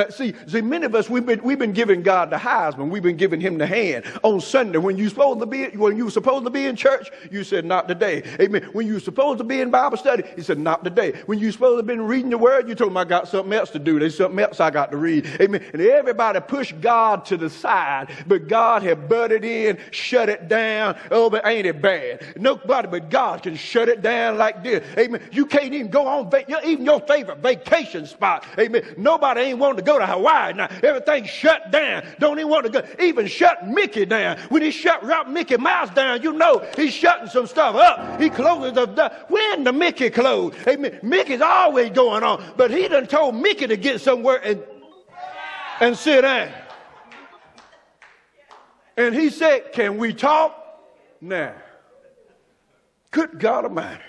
Uh, 0.00 0.10
see, 0.10 0.34
see, 0.46 0.62
many 0.62 0.86
of 0.86 0.94
us 0.94 1.10
we've 1.10 1.26
been 1.26 1.42
we've 1.42 1.58
been 1.58 1.72
giving 1.72 2.02
God 2.02 2.30
the 2.30 2.36
Heisman. 2.36 2.88
We've 2.88 3.02
been 3.02 3.16
giving 3.16 3.40
Him 3.40 3.58
the 3.58 3.66
hand 3.66 4.04
on 4.22 4.40
Sunday. 4.40 4.78
When 4.78 4.96
you 4.96 5.08
supposed 5.08 5.40
to 5.40 5.46
be 5.46 5.66
when 5.76 5.96
you 5.96 6.06
were 6.06 6.10
supposed 6.10 6.44
to 6.44 6.50
be 6.50 6.66
in 6.66 6.76
church, 6.76 7.10
you 7.30 7.44
said 7.44 7.64
not 7.64 7.86
today. 7.86 8.22
Amen. 8.40 8.62
When 8.72 8.86
you 8.86 8.94
were 8.94 9.00
supposed 9.00 9.38
to 9.38 9.44
be 9.44 9.60
in 9.60 9.70
Bible 9.70 9.96
study, 9.96 10.24
He 10.36 10.42
said 10.42 10.58
not 10.58 10.84
today. 10.84 11.12
When 11.26 11.38
you 11.38 11.48
were 11.48 11.52
supposed 11.52 11.86
to 11.86 11.94
be 11.94 11.98
reading 12.00 12.30
the 12.30 12.38
Word, 12.38 12.68
you 12.68 12.74
told 12.74 12.92
him 12.92 12.96
I 12.96 13.04
got 13.04 13.28
something 13.28 13.52
else 13.52 13.70
to 13.70 13.78
do. 13.78 13.98
There's 13.98 14.16
something 14.16 14.38
else 14.38 14.60
I 14.60 14.70
got 14.70 14.90
to 14.92 14.96
read. 14.96 15.26
Amen. 15.40 15.62
And 15.72 15.82
everybody 15.82 16.40
pushed 16.40 16.80
God 16.80 17.24
to 17.26 17.36
the 17.36 17.50
side, 17.50 18.10
but 18.26 18.48
God 18.48 18.82
had 18.82 19.08
butted 19.08 19.44
in, 19.44 19.78
shut 19.90 20.28
it 20.28 20.48
down. 20.48 20.96
Oh, 21.10 21.28
but 21.28 21.46
ain't 21.46 21.66
it 21.66 21.82
bad? 21.82 22.36
Nobody 22.36 22.88
but 22.88 23.10
God 23.10 23.42
can 23.42 23.54
shut 23.56 23.88
it 23.88 24.02
down 24.02 24.38
like 24.38 24.62
this. 24.64 24.84
Amen. 24.98 25.20
You 25.32 25.44
can't 25.46 25.74
even 25.74 25.90
go 25.90 26.06
on 26.06 26.30
even 26.64 26.84
your 26.84 27.00
favorite 27.00 27.38
vacation 27.38 28.06
spot. 28.06 28.46
Amen. 28.58 28.82
Nobody 28.96 29.40
ain't 29.40 29.58
wanting 29.58 29.78
to 29.78 29.82
go 29.82 29.89
to 29.98 30.06
Hawaii 30.06 30.52
now. 30.52 30.68
Everything's 30.82 31.28
shut 31.28 31.70
down. 31.70 32.04
Don't 32.18 32.38
even 32.38 32.50
want 32.50 32.66
to 32.66 32.70
go. 32.70 32.82
Even 32.98 33.26
shut 33.26 33.66
Mickey 33.66 34.04
down. 34.04 34.38
When 34.48 34.62
he 34.62 34.70
shut 34.70 35.30
Mickey 35.30 35.56
Mouse 35.56 35.90
down, 35.90 36.22
you 36.22 36.32
know 36.32 36.64
he's 36.76 36.94
shutting 36.94 37.28
some 37.28 37.46
stuff 37.46 37.76
up. 37.76 38.20
He 38.20 38.30
closes 38.30 38.72
the 38.74 39.12
When 39.28 39.64
the 39.64 39.72
Mickey 39.72 40.10
closed? 40.10 40.56
Amen. 40.66 40.98
Mickey's 41.02 41.40
always 41.40 41.90
going 41.90 42.22
on. 42.22 42.42
But 42.56 42.70
he 42.70 42.88
done 42.88 43.06
told 43.06 43.34
Mickey 43.34 43.66
to 43.66 43.76
get 43.76 44.00
somewhere 44.00 44.40
and, 44.44 44.62
and 45.80 45.96
sit 45.96 46.22
down. 46.22 46.50
And 48.96 49.14
he 49.14 49.30
said, 49.30 49.72
Can 49.72 49.98
we 49.98 50.12
talk? 50.12 50.56
Now. 51.20 51.54
Good 53.10 53.38
God 53.38 53.64
Almighty. 53.64 54.02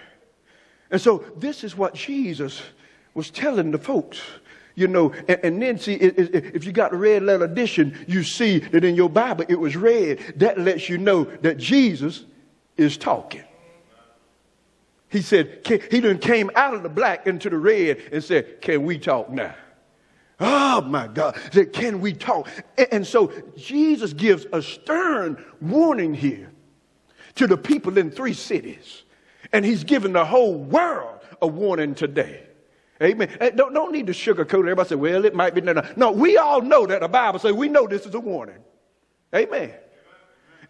And 0.92 1.02
so 1.02 1.24
this 1.38 1.64
is 1.64 1.76
what 1.76 1.96
Jesus 1.96 2.62
was 3.14 3.30
telling 3.30 3.72
the 3.72 3.78
folks 3.78 4.22
you 4.76 4.88
know, 4.88 5.12
and, 5.28 5.40
and 5.44 5.62
then 5.62 5.78
see, 5.78 5.94
if 5.94 6.66
you 6.66 6.72
got 6.72 6.92
the 6.92 6.98
red 6.98 7.24
letter 7.24 7.46
edition, 7.46 8.06
you 8.08 8.24
see 8.24 8.60
that 8.60 8.84
in 8.84 8.96
your 8.96 9.10
Bible 9.10 9.46
it 9.50 9.60
was 9.60 9.76
red. 9.76 10.20
That 10.38 10.60
lets 10.60 10.90
you 10.90 10.98
know 10.98 11.24
that 11.24 11.58
Jesus 11.58 12.26
is 12.78 12.98
talking. 12.98 13.44
He 15.10 15.22
said, 15.22 15.68
he 15.92 16.00
then 16.00 16.20
came 16.20 16.50
out 16.56 16.74
of 16.74 16.84
the 16.84 16.90
black 16.90 17.28
into 17.28 17.50
the 17.50 17.58
red 17.58 18.02
and 18.14 18.24
said, 18.24 18.62
Can 18.62 18.86
we 18.86 18.98
talk 18.98 19.30
now? 19.30 19.54
Oh 20.40 20.82
my 20.82 21.08
God. 21.08 21.38
Said, 21.52 21.74
Can 21.74 22.00
we 22.00 22.14
talk? 22.14 22.48
And 22.92 23.06
so 23.06 23.34
Jesus 23.58 24.14
gives 24.14 24.46
a 24.54 24.62
stern 24.62 25.44
warning 25.60 26.14
here 26.14 26.52
to 27.36 27.46
the 27.46 27.58
people 27.58 27.98
in 27.98 28.10
three 28.10 28.34
cities. 28.34 29.04
And 29.52 29.66
he's 29.66 29.84
given 29.84 30.14
the 30.14 30.24
whole 30.24 30.56
world 30.56 31.20
a 31.42 31.48
warning 31.48 31.94
today. 31.94 32.48
Amen. 33.02 33.36
Eh, 33.40 33.50
don't, 33.52 33.74
don't 33.74 33.92
need 33.92 34.08
to 34.08 34.14
sugarcoat 34.14 34.60
it. 34.60 34.72
Everybody 34.72 34.90
say, 34.90 34.96
well, 34.96 35.26
it 35.26 35.34
might 35.34 35.56
be. 35.56 35.62
No, 35.62 35.74
no. 35.74 35.84
no, 35.96 36.12
we 36.12 36.38
all 36.38 36.62
know 36.62 36.86
that 36.86 37.02
the 37.02 37.08
Bible 37.08 37.40
says 37.40 37.54
we 37.54 37.68
know 37.68 37.88
this 37.88 38.06
is 38.06 38.14
a 38.14 38.20
warning. 38.20 38.60
Amen. 39.34 39.74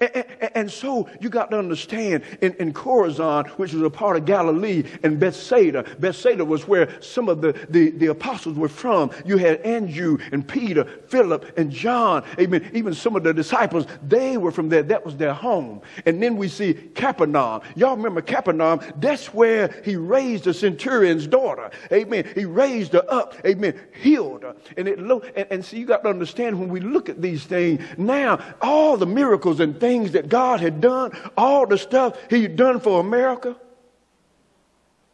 And, 0.01 0.71
so 0.71 1.07
you 1.19 1.29
got 1.29 1.51
to 1.51 1.59
understand 1.59 2.23
in, 2.41 2.53
in 2.55 2.71
which 2.71 3.73
was 3.73 3.81
a 3.81 3.89
part 3.89 4.17
of 4.17 4.25
Galilee, 4.25 4.83
and 5.03 5.19
Bethsaida, 5.19 5.83
Bethsaida 5.99 6.43
was 6.43 6.67
where 6.67 7.01
some 7.01 7.29
of 7.29 7.41
the, 7.41 7.53
the, 7.69 7.91
the 7.91 8.07
apostles 8.07 8.57
were 8.57 8.69
from. 8.69 9.11
You 9.25 9.37
had 9.37 9.61
Andrew 9.61 10.17
and 10.31 10.47
Peter, 10.47 10.85
Philip 11.07 11.57
and 11.57 11.71
John. 11.71 12.23
Amen. 12.39 12.69
Even 12.73 12.93
some 12.93 13.15
of 13.15 13.23
the 13.23 13.33
disciples, 13.33 13.85
they 14.07 14.37
were 14.37 14.51
from 14.51 14.69
there. 14.69 14.83
That 14.83 15.05
was 15.05 15.17
their 15.17 15.33
home. 15.33 15.81
And 16.05 16.21
then 16.21 16.35
we 16.35 16.47
see 16.47 16.73
Capernaum. 16.73 17.61
Y'all 17.75 17.95
remember 17.95 18.21
Capernaum? 18.21 18.81
That's 18.97 19.33
where 19.33 19.81
he 19.85 19.95
raised 19.95 20.45
the 20.45 20.53
centurion's 20.53 21.27
daughter. 21.27 21.69
Amen. 21.91 22.27
He 22.33 22.45
raised 22.45 22.93
her 22.93 23.05
up. 23.07 23.35
Amen. 23.45 23.79
Healed 24.01 24.43
her. 24.43 24.55
And 24.77 24.87
it 24.87 24.99
and, 24.99 25.47
and 25.51 25.65
so 25.65 25.77
you 25.77 25.85
got 25.85 26.03
to 26.03 26.09
understand 26.09 26.59
when 26.59 26.69
we 26.69 26.79
look 26.79 27.09
at 27.09 27.21
these 27.21 27.43
things 27.43 27.81
now, 27.97 28.39
all 28.61 28.97
the 28.97 29.05
miracles 29.05 29.59
and 29.59 29.79
things 29.79 29.90
things 29.91 30.13
that 30.13 30.29
God 30.29 30.61
had 30.61 30.79
done, 30.79 31.11
all 31.35 31.67
the 31.67 31.77
stuff 31.77 32.17
He'd 32.29 32.55
done 32.55 32.79
for 32.79 33.01
America, 33.01 33.57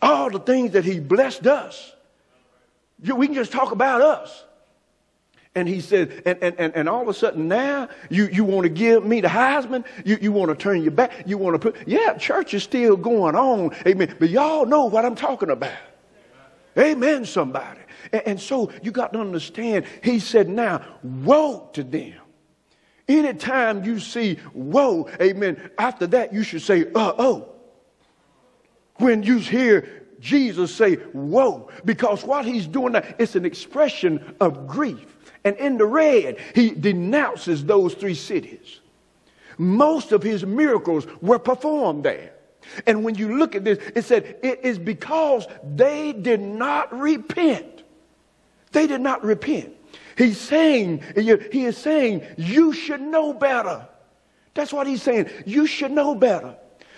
all 0.01 0.29
the 0.29 0.39
things 0.39 0.73
that 0.73 0.85
He 0.85 0.99
blessed 0.99 1.47
us. 1.47 1.93
We 3.01 3.25
can 3.25 3.35
just 3.35 3.51
talk 3.51 3.71
about 3.71 4.01
us. 4.01 4.43
And 5.55 5.67
he 5.67 5.81
said, 5.81 6.21
and, 6.23 6.37
and, 6.43 6.75
and, 6.75 6.87
all 6.87 7.01
of 7.01 7.07
a 7.07 7.13
sudden 7.15 7.47
now 7.47 7.89
you, 8.11 8.27
you 8.27 8.43
want 8.43 8.65
to 8.65 8.69
give 8.69 9.03
me 9.03 9.21
the 9.21 9.27
Heisman? 9.27 9.85
You, 10.05 10.19
you 10.21 10.31
want 10.31 10.49
to 10.51 10.55
turn 10.55 10.83
your 10.83 10.91
back? 10.91 11.23
You 11.25 11.39
want 11.39 11.59
to 11.59 11.71
put, 11.71 11.87
yeah, 11.87 12.15
church 12.15 12.53
is 12.53 12.61
still 12.61 12.95
going 12.95 13.35
on. 13.35 13.75
Amen. 13.87 14.15
But 14.19 14.29
y'all 14.29 14.67
know 14.67 14.85
what 14.85 15.03
I'm 15.03 15.15
talking 15.15 15.49
about. 15.49 15.73
Amen, 16.77 17.25
somebody. 17.25 17.79
And, 18.11 18.21
and 18.27 18.39
so 18.39 18.71
you 18.83 18.91
got 18.91 19.13
to 19.13 19.19
understand, 19.19 19.85
he 20.03 20.19
said, 20.19 20.47
now, 20.47 20.85
woe 21.01 21.71
to 21.73 21.83
them 21.83 22.19
Anytime 23.07 23.85
you 23.85 23.99
see 23.99 24.35
whoa, 24.53 25.09
amen, 25.21 25.69
after 25.77 26.07
that 26.07 26.33
you 26.33 26.43
should 26.43 26.61
say, 26.61 26.85
uh 26.93 27.13
oh. 27.17 27.49
When 28.95 29.23
you 29.23 29.37
hear 29.37 30.05
Jesus 30.19 30.73
say 30.75 30.95
whoa, 30.95 31.69
because 31.85 32.23
what 32.23 32.45
he's 32.45 32.67
doing 32.67 32.93
now, 32.93 33.03
it's 33.17 33.35
an 33.35 33.45
expression 33.45 34.35
of 34.41 34.67
grief. 34.67 35.15
And 35.43 35.55
in 35.57 35.77
the 35.77 35.85
red, 35.85 36.37
he 36.53 36.71
denounces 36.71 37.63
those 37.63 37.93
three 37.93 38.15
cities. 38.15 38.81
Most 39.57 40.11
of 40.11 40.21
his 40.21 40.45
miracles 40.45 41.07
were 41.21 41.39
performed 41.39 42.03
there. 42.03 42.33
And 42.85 43.03
when 43.03 43.15
you 43.15 43.37
look 43.37 43.55
at 43.55 43.63
this, 43.63 43.79
it 43.95 44.03
said 44.03 44.37
it 44.43 44.59
is 44.63 44.77
because 44.77 45.47
they 45.75 46.11
did 46.11 46.41
not 46.41 46.93
repent. 46.97 47.83
They 48.71 48.87
did 48.87 49.01
not 49.01 49.23
repent. 49.23 49.76
He's 50.17 50.39
saying, 50.39 51.03
he 51.15 51.65
is 51.65 51.77
saying, 51.77 52.23
you 52.37 52.73
should 52.73 53.01
know 53.01 53.33
better. 53.33 53.87
That's 54.55 54.73
what 54.73 54.87
he's 54.87 55.03
saying. 55.03 55.29
You 55.45 55.67
should 55.67 55.91
know 55.91 56.15
better. 56.15 56.55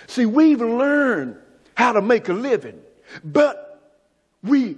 See, 0.07 0.25
we've 0.25 0.61
learned 0.61 1.35
how 1.75 1.91
to 1.91 2.01
make 2.01 2.29
a 2.29 2.33
living, 2.33 2.79
but 3.23 3.93
we 4.41 4.77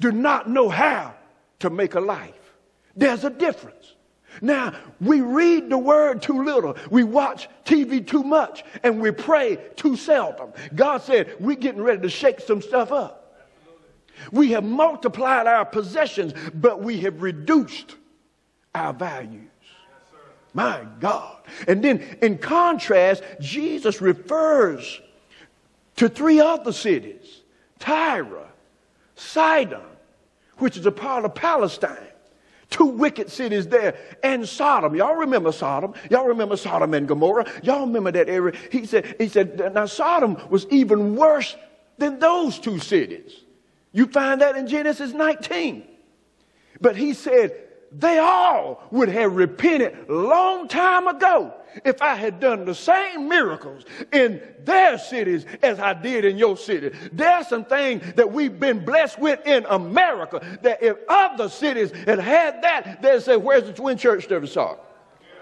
do 0.00 0.10
not 0.10 0.50
know 0.50 0.68
how 0.68 1.14
to 1.60 1.70
make 1.70 1.94
a 1.94 2.00
life. 2.00 2.34
There's 2.96 3.24
a 3.24 3.30
difference. 3.30 3.94
Now, 4.42 4.74
we 5.00 5.20
read 5.20 5.70
the 5.70 5.78
word 5.78 6.20
too 6.20 6.44
little. 6.44 6.76
We 6.90 7.04
watch 7.04 7.48
TV 7.64 8.06
too 8.06 8.22
much 8.22 8.64
and 8.82 9.00
we 9.00 9.10
pray 9.10 9.56
too 9.76 9.96
seldom. 9.96 10.52
God 10.74 11.02
said, 11.02 11.36
we're 11.40 11.56
getting 11.56 11.82
ready 11.82 12.02
to 12.02 12.08
shake 12.08 12.40
some 12.40 12.60
stuff 12.60 12.92
up. 12.92 13.27
We 14.32 14.52
have 14.52 14.64
multiplied 14.64 15.46
our 15.46 15.64
possessions, 15.64 16.34
but 16.54 16.82
we 16.82 17.00
have 17.00 17.22
reduced 17.22 17.96
our 18.74 18.92
values. 18.92 19.50
My 20.54 20.84
God. 21.00 21.36
And 21.66 21.82
then 21.84 22.18
in 22.22 22.38
contrast, 22.38 23.22
Jesus 23.40 24.00
refers 24.00 25.00
to 25.96 26.08
three 26.08 26.40
other 26.40 26.72
cities 26.72 27.42
Tyre, 27.78 28.46
Sidon, 29.14 29.82
which 30.58 30.76
is 30.76 30.86
a 30.86 30.92
part 30.92 31.24
of 31.24 31.34
Palestine. 31.34 31.96
Two 32.70 32.86
wicked 32.86 33.30
cities 33.30 33.66
there, 33.66 33.96
and 34.22 34.46
Sodom. 34.46 34.94
Y'all 34.94 35.14
remember 35.14 35.52
Sodom? 35.52 35.94
Y'all 36.10 36.26
remember 36.26 36.56
Sodom 36.56 36.92
and 36.92 37.08
Gomorrah? 37.08 37.50
Y'all 37.62 37.86
remember 37.86 38.12
that 38.12 38.28
area? 38.28 38.52
He 38.70 38.84
said, 38.84 39.16
he 39.18 39.28
said, 39.28 39.72
now 39.72 39.86
Sodom 39.86 40.36
was 40.50 40.66
even 40.70 41.16
worse 41.16 41.56
than 41.96 42.18
those 42.18 42.58
two 42.58 42.78
cities. 42.78 43.32
You 43.92 44.06
find 44.06 44.40
that 44.40 44.56
in 44.56 44.66
Genesis 44.66 45.12
19. 45.12 45.86
But 46.80 46.96
he 46.96 47.14
said, 47.14 47.68
they 47.90 48.18
all 48.18 48.82
would 48.90 49.08
have 49.08 49.34
repented 49.34 50.08
long 50.08 50.68
time 50.68 51.08
ago 51.08 51.54
if 51.84 52.02
I 52.02 52.14
had 52.14 52.40
done 52.40 52.64
the 52.64 52.74
same 52.74 53.28
miracles 53.28 53.84
in 54.12 54.42
their 54.64 54.98
cities 54.98 55.46
as 55.62 55.80
I 55.80 55.94
did 55.94 56.24
in 56.24 56.36
your 56.36 56.56
city. 56.56 56.90
There's 57.12 57.48
some 57.48 57.64
things 57.64 58.02
that 58.14 58.30
we've 58.30 58.58
been 58.58 58.84
blessed 58.84 59.18
with 59.18 59.46
in 59.46 59.64
America 59.66 60.58
that 60.62 60.82
if 60.82 60.96
other 61.08 61.48
cities 61.48 61.92
had 62.06 62.18
had 62.18 62.62
that, 62.62 63.00
they'd 63.00 63.22
say, 63.22 63.36
Where's 63.36 63.64
the 63.64 63.72
twin 63.72 63.96
church 63.96 64.28
service 64.28 64.52
start? 64.52 64.80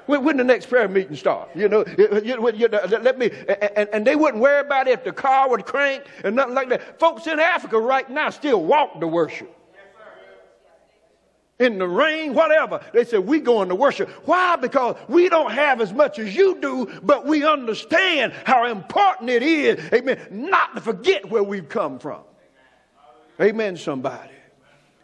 When, 0.06 0.24
when 0.24 0.36
the 0.36 0.44
next 0.44 0.66
prayer 0.66 0.88
meeting 0.88 1.16
start? 1.16 1.50
You 1.54 1.68
know, 1.68 1.84
you, 1.98 2.20
you, 2.24 2.52
you, 2.54 2.68
let 2.68 3.18
me, 3.18 3.30
and, 3.76 3.88
and, 3.92 4.06
they 4.06 4.16
wouldn't 4.16 4.42
worry 4.42 4.60
about 4.60 4.88
if 4.88 5.04
the 5.04 5.12
car 5.12 5.48
would 5.50 5.66
crank 5.66 6.04
and 6.24 6.36
nothing 6.36 6.54
like 6.54 6.68
that. 6.70 6.98
Folks 6.98 7.26
in 7.26 7.40
Africa 7.40 7.78
right 7.78 8.08
now 8.08 8.30
still 8.30 8.62
walk 8.62 9.00
to 9.00 9.06
worship 9.06 9.52
in 11.58 11.78
the 11.78 11.88
rain, 11.88 12.34
whatever. 12.34 12.80
They 12.92 13.04
said, 13.04 13.20
we 13.20 13.40
going 13.40 13.68
to 13.68 13.74
worship. 13.74 14.08
Why? 14.26 14.56
Because 14.56 14.96
we 15.08 15.28
don't 15.28 15.50
have 15.52 15.80
as 15.80 15.92
much 15.92 16.18
as 16.18 16.34
you 16.34 16.60
do, 16.60 17.00
but 17.02 17.26
we 17.26 17.44
understand 17.44 18.32
how 18.44 18.66
important 18.66 19.30
it 19.30 19.42
is, 19.42 19.92
amen, 19.92 20.20
not 20.30 20.74
to 20.74 20.80
forget 20.80 21.28
where 21.28 21.42
we've 21.42 21.68
come 21.68 21.98
from. 21.98 22.20
Amen, 23.40 23.76
somebody. 23.76 24.35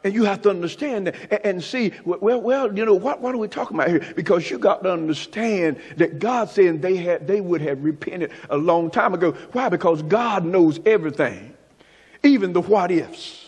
And 0.05 0.13
you 0.13 0.25
have 0.25 0.43
to 0.43 0.51
understand 0.51 1.07
that 1.07 1.47
and 1.47 1.63
see, 1.63 1.93
well, 2.05 2.41
well, 2.41 2.77
you 2.77 2.85
know, 2.85 2.95
what, 2.95 3.21
what 3.21 3.35
are 3.35 3.39
we 3.39 3.49
talking 3.49 3.77
about 3.77 3.89
here? 3.89 4.13
Because 4.17 4.51
you 4.51 4.59
got 4.59 4.83
to 4.83 4.93
understand 4.93 5.81
that 5.97 6.19
God 6.19 6.49
said 6.49 6.83
they 6.83 6.97
had, 6.97 7.27
they 7.27 7.41
would 7.41 7.61
have 7.61 7.85
repented 7.85 8.33
a 8.51 8.57
long 8.57 8.91
time 8.91 9.15
ago. 9.15 9.33
Why? 9.53 9.69
Because 9.69 10.03
God 10.03 10.45
knows 10.45 10.81
everything, 10.85 11.57
even 12.23 12.53
the 12.53 12.61
what 12.61 12.91
ifs. 12.91 13.39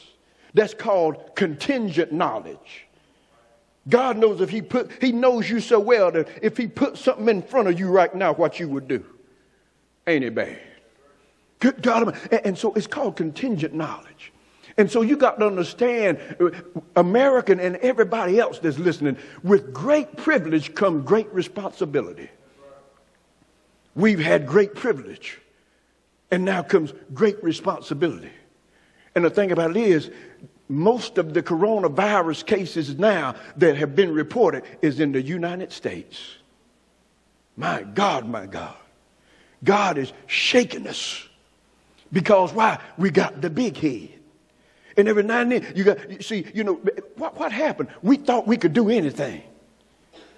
That's 0.55 0.75
called 0.75 1.35
contingent 1.35 2.13
knowledge. 2.13 2.87
God 3.89 4.17
knows 4.17 4.41
if 4.41 4.49
he 4.49 4.63
put, 4.63 4.91
he 5.01 5.13
knows 5.13 5.51
you 5.51 5.61
so 5.61 5.81
well 5.81 6.13
that 6.13 6.29
if 6.41 6.57
he 6.57 6.67
put 6.69 6.97
something 6.97 7.29
in 7.29 7.43
front 7.43 7.69
of 7.69 7.79
you 7.79 7.89
right 7.89 8.15
now, 8.15 8.33
what 8.33 8.61
you 8.61 8.69
would 8.69 8.89
do. 8.89 9.05
Ain't 10.07 10.25
it 10.25 10.35
bad? 10.35 10.59
Good 11.59 11.83
God. 11.83 12.17
And, 12.31 12.47
and 12.47 12.59
so 12.59 12.73
it's 12.75 12.87
called 12.87 13.17
contingent 13.17 13.75
knowledge. 13.75 14.33
And 14.77 14.91
so 14.91 15.03
you 15.03 15.17
got 15.17 15.39
to 15.39 15.47
understand, 15.47 16.19
American 16.97 17.61
and 17.61 17.77
everybody 17.77 18.41
else 18.41 18.59
that's 18.59 18.79
listening, 18.79 19.17
with 19.43 19.73
great 19.73 20.17
privilege 20.17 20.75
come 20.75 21.03
great 21.03 21.33
responsibility. 21.33 22.29
We've 23.95 24.19
had 24.19 24.47
great 24.47 24.75
privilege, 24.75 25.39
and 26.33 26.45
now 26.45 26.63
comes 26.63 26.93
great 27.13 27.43
responsibility. 27.45 28.33
And 29.15 29.25
the 29.25 29.31
thing 29.31 29.53
about 29.53 29.71
it 29.71 29.77
is, 29.77 30.11
most 30.69 31.19
of 31.19 31.35
the 31.35 31.43
coronavirus 31.43 32.45
cases 32.47 32.99
now 32.99 33.37
that 33.59 33.77
have 33.77 33.95
been 33.95 34.13
reported 34.13 34.65
is 34.83 34.99
in 34.99 35.13
the 35.13 35.23
United 35.23 35.71
States. 35.71 36.19
My 37.57 37.83
God, 37.83 38.27
my 38.27 38.47
God. 38.47 38.75
God 39.63 39.99
is 39.99 40.13
shaking 40.27 40.89
us. 40.89 41.29
Because 42.13 42.53
why? 42.53 42.81
We 42.99 43.11
got 43.11 43.41
the 43.41 43.51
big 43.51 43.77
head. 43.77 44.14
And 44.97 45.09
every 45.09 45.23
now 45.23 45.41
and 45.41 45.53
then, 45.53 45.73
you 45.75 45.85
got, 45.85 46.11
you 46.11 46.23
see, 46.23 46.47
you 46.55 46.65
know, 46.65 46.75
what, 47.17 47.39
what 47.39 47.53
happened? 47.53 47.89
We 48.03 48.17
thought 48.17 48.47
we 48.47 48.57
could 48.57 48.73
do 48.73 48.91
anything. 48.91 49.43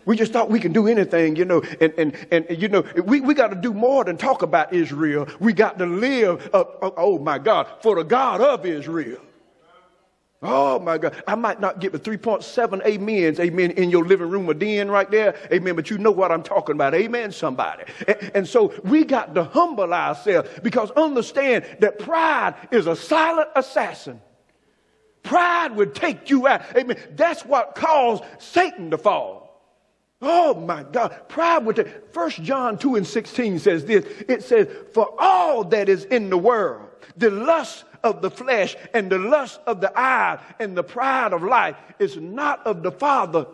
We 0.06 0.16
just 0.16 0.32
thought 0.32 0.48
we 0.48 0.60
can 0.60 0.72
do 0.72 0.86
anything, 0.86 1.34
you 1.34 1.44
know, 1.44 1.62
and, 1.80 1.92
and, 1.98 2.26
and 2.30 2.62
you 2.62 2.68
know, 2.68 2.84
we, 3.04 3.20
we 3.20 3.34
got 3.34 3.48
to 3.48 3.56
do 3.56 3.75
more 3.75 4.04
than 4.04 4.16
talk 4.16 4.42
about 4.42 4.72
Israel. 4.72 5.26
We 5.40 5.52
got 5.52 5.78
to 5.78 5.86
live, 5.86 6.48
uh, 6.54 6.64
oh 6.80 7.18
my 7.18 7.38
God, 7.38 7.66
for 7.80 7.96
the 7.96 8.04
God 8.04 8.40
of 8.40 8.64
Israel. 8.64 9.20
Oh 10.42 10.78
my 10.78 10.96
God. 10.96 11.20
I 11.26 11.34
might 11.34 11.60
not 11.60 11.80
get 11.80 11.90
the 11.90 11.98
3.7 11.98 12.86
amens, 12.86 13.40
amen, 13.40 13.72
in 13.72 13.90
your 13.90 14.04
living 14.04 14.30
room 14.30 14.48
or 14.48 14.54
den 14.54 14.88
right 14.88 15.10
there, 15.10 15.34
amen, 15.52 15.75
but 15.75 15.90
you 15.90 15.98
know 15.98 16.12
what 16.12 16.30
I'm 16.30 16.42
talking 16.42 16.76
about, 16.76 16.94
amen, 16.94 17.32
somebody. 17.32 17.84
And, 18.06 18.30
and, 18.34 18.48
so 18.48 18.72
we 18.84 19.04
got 19.04 19.34
to 19.34 19.42
humble 19.42 19.92
ourselves 19.92 20.48
because 20.62 20.92
understand 20.92 21.64
that 21.80 21.98
pride 21.98 22.54
is 22.70 22.86
a 22.86 22.94
silent 22.94 23.48
assassin. 23.56 24.20
Pride 25.26 25.76
would 25.76 25.95
take 25.95 26.30
you 26.30 26.47
out, 26.47 26.62
amen. 26.76 26.97
That's 27.16 27.45
what 27.45 27.75
caused 27.75 28.25
Satan 28.38 28.90
to 28.92 28.99
fall. 28.99 29.47
Oh 30.23 30.54
my 30.54 30.83
God. 30.85 31.28
Pride 31.28 31.66
would 31.66 31.76
take, 31.76 32.14
1 32.14 32.30
John 32.42 32.78
2 32.78 32.97
and 32.97 33.06
16 33.06 33.59
says 33.59 33.85
this. 33.85 34.06
It 34.28 34.42
says, 34.42 34.68
for 34.95 35.14
all 35.18 35.64
that 35.64 35.88
is 35.88 36.04
in 36.04 36.30
the 36.30 36.38
world, 36.38 36.88
the 37.16 37.30
lust 37.30 37.85
of 38.02 38.23
the 38.23 38.30
flesh 38.30 38.77
and 38.94 39.11
the 39.11 39.18
lust 39.18 39.61
of 39.66 39.81
the 39.81 39.92
eye 39.98 40.38
and 40.59 40.77
the 40.77 40.85
pride 40.85 41.33
of 41.33 41.42
life 41.42 41.77
is 41.98 42.16
not 42.16 42.66
of 42.66 42.83
the 42.83 42.92
Father, 42.92 43.46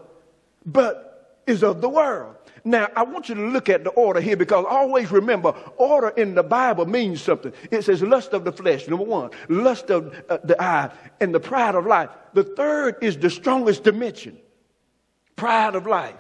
but 0.65 1.41
is 1.47 1.65
of 1.65 1.81
the 1.81 1.89
world. 1.89 2.37
Now, 2.65 2.89
I 2.95 3.03
want 3.03 3.29
you 3.29 3.35
to 3.35 3.47
look 3.49 3.69
at 3.69 3.83
the 3.83 3.91
order 3.91 4.21
here 4.21 4.37
because 4.37 4.65
always 4.69 5.11
remember, 5.11 5.55
order 5.77 6.11
in 6.11 6.35
the 6.35 6.45
Bible 6.45 6.87
means 6.87 7.21
something. 7.21 7.53
It 7.71 7.83
says 7.83 8.03
lust 8.03 8.33
of 8.33 8.45
the 8.45 8.53
flesh, 8.53 8.87
number 8.87 9.05
one, 9.05 9.31
lust 9.49 9.91
of 9.91 10.15
uh, 10.29 10.39
the 10.45 10.61
eye, 10.63 10.91
and 11.21 11.35
the 11.35 11.41
pride 11.41 11.75
of 11.75 11.87
life. 11.87 12.11
The 12.35 12.45
third 12.45 12.97
is 13.03 13.17
the 13.17 13.31
strongest 13.31 13.83
dimension 13.83 14.39
pride 15.35 15.75
of 15.75 15.87
life. 15.87 16.15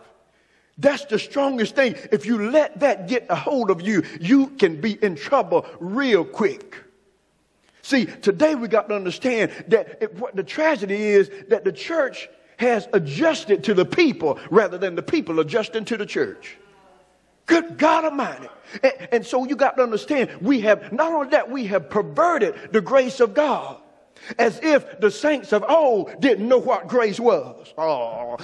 That's 0.79 1.05
the 1.05 1.19
strongest 1.19 1.77
thing. 1.77 1.95
If 2.11 2.27
you 2.27 2.51
let 2.51 2.81
that 2.81 3.07
get 3.07 3.27
a 3.29 3.37
hold 3.37 3.71
of 3.71 3.83
you, 3.83 4.03
you 4.21 4.49
can 4.49 4.81
be 4.81 4.93
in 5.05 5.15
trouble 5.15 5.67
real 5.79 6.25
quick. 6.25 6.77
See, 7.83 8.07
today 8.07 8.55
we 8.55 8.69
got 8.69 8.89
to 8.89 8.97
understand 8.97 9.53
that 9.69 9.99
it, 10.03 10.15
what 10.15 10.35
the 10.35 10.43
tragedy 10.43 10.97
is 10.97 11.31
that 11.49 11.65
the 11.65 11.73
church 11.73 12.29
has 12.63 12.89
adjusted 12.93 13.65
to 13.65 13.75
the 13.75 13.85
people 13.85 14.39
rather 14.51 14.79
than 14.79 14.95
the 14.95 15.03
people 15.03 15.41
adjusting 15.41 15.85
to 15.87 15.97
the 15.97 16.07
church. 16.07 16.57
Good 17.47 17.77
God 17.77 18.05
Almighty. 18.05 18.49
And, 18.83 18.93
and 19.13 19.27
so 19.27 19.45
you 19.45 19.57
got 19.57 19.77
to 19.77 19.83
understand, 19.83 20.31
we 20.41 20.61
have, 20.61 20.93
not 20.93 21.13
only 21.13 21.29
that, 21.31 21.51
we 21.51 21.67
have 21.67 21.91
perverted 21.91 22.55
the 22.73 22.81
grace 22.81 23.21
of 23.21 23.35
God 23.35 23.82
as 24.39 24.61
if 24.63 25.01
the 25.01 25.11
saints 25.11 25.53
of 25.53 25.65
old 25.69 26.21
didn't 26.21 26.49
know 26.49 26.59
what 26.59 26.89
grace 26.89 27.21
was. 27.21 27.73
Oh, 27.77 28.37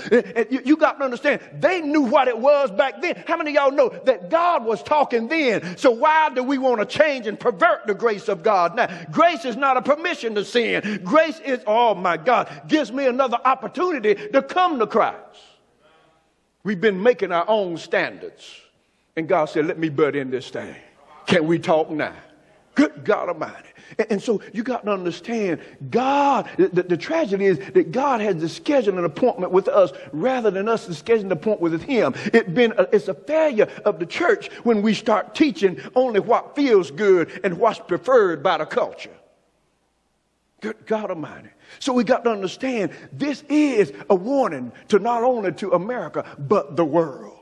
you, 0.50 0.76
got 0.76 0.98
to 0.98 1.04
understand, 1.04 1.40
they 1.58 1.80
knew 1.80 2.02
what 2.02 2.28
it 2.28 2.38
was 2.38 2.70
back 2.70 3.00
then. 3.00 3.22
How 3.26 3.36
many 3.36 3.50
of 3.50 3.54
y'all 3.56 3.72
know 3.72 3.88
that 4.04 4.30
God 4.30 4.64
was 4.64 4.82
talking 4.82 5.28
then? 5.28 5.76
So 5.76 5.90
why 5.90 6.30
do 6.30 6.42
we 6.42 6.58
want 6.58 6.80
to 6.80 6.86
change 6.86 7.26
and 7.26 7.38
pervert 7.38 7.86
the 7.86 7.94
grace 7.94 8.28
of 8.28 8.42
God 8.42 8.74
now? 8.74 8.88
Grace 9.10 9.44
is 9.44 9.56
not 9.56 9.76
a 9.76 9.82
permission 9.82 10.34
to 10.34 10.44
sin. 10.44 11.00
Grace 11.04 11.40
is, 11.40 11.60
oh 11.66 11.94
my 11.94 12.16
God, 12.16 12.62
gives 12.68 12.92
me 12.92 13.06
another 13.06 13.38
opportunity 13.44 14.14
to 14.14 14.42
come 14.42 14.78
to 14.78 14.86
Christ. 14.86 15.18
We've 16.64 16.80
been 16.80 17.02
making 17.02 17.32
our 17.32 17.48
own 17.48 17.76
standards. 17.76 18.60
And 19.16 19.28
God 19.28 19.46
said, 19.46 19.66
let 19.66 19.78
me 19.78 19.88
butt 19.88 20.14
in 20.14 20.30
this 20.30 20.50
thing. 20.50 20.76
Can 21.26 21.46
we 21.46 21.58
talk 21.58 21.90
now? 21.90 22.14
Good 22.74 23.04
God 23.04 23.28
Almighty. 23.28 23.68
And, 24.10 24.22
so 24.22 24.42
you 24.52 24.62
got 24.62 24.84
to 24.84 24.92
understand, 24.92 25.60
God, 25.90 26.48
the, 26.58 26.68
the, 26.68 26.96
tragedy 26.96 27.46
is 27.46 27.58
that 27.58 27.90
God 27.90 28.20
has 28.20 28.36
to 28.36 28.48
schedule 28.48 28.98
an 28.98 29.04
appointment 29.04 29.52
with 29.52 29.68
us 29.68 29.92
rather 30.12 30.50
than 30.50 30.68
us 30.68 30.86
scheduling 30.88 31.26
an 31.26 31.32
appointment 31.32 31.72
with 31.72 31.82
Him. 31.82 32.14
It 32.32 32.54
been 32.54 32.72
a, 32.76 32.82
it's 32.92 33.08
a 33.08 33.14
failure 33.14 33.68
of 33.84 33.98
the 33.98 34.06
church 34.06 34.48
when 34.64 34.82
we 34.82 34.94
start 34.94 35.34
teaching 35.34 35.80
only 35.94 36.20
what 36.20 36.54
feels 36.54 36.90
good 36.90 37.40
and 37.44 37.58
what's 37.58 37.78
preferred 37.78 38.42
by 38.42 38.58
the 38.58 38.66
culture. 38.66 39.10
Good 40.60 40.86
God 40.86 41.10
Almighty. 41.10 41.50
So 41.78 41.92
we 41.92 42.04
got 42.04 42.24
to 42.24 42.30
understand 42.30 42.90
this 43.12 43.44
is 43.48 43.92
a 44.10 44.14
warning 44.14 44.72
to 44.88 44.98
not 44.98 45.22
only 45.22 45.52
to 45.52 45.72
America, 45.72 46.24
but 46.38 46.76
the 46.76 46.84
world. 46.84 47.38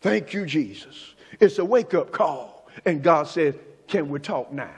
Thank 0.00 0.34
you, 0.34 0.46
Jesus. 0.46 1.14
It's 1.40 1.58
a 1.58 1.64
wake 1.64 1.94
up 1.94 2.12
call. 2.12 2.68
And 2.84 3.02
God 3.02 3.26
says, 3.28 3.54
Can 3.86 4.08
we 4.08 4.20
talk 4.20 4.52
now? 4.52 4.74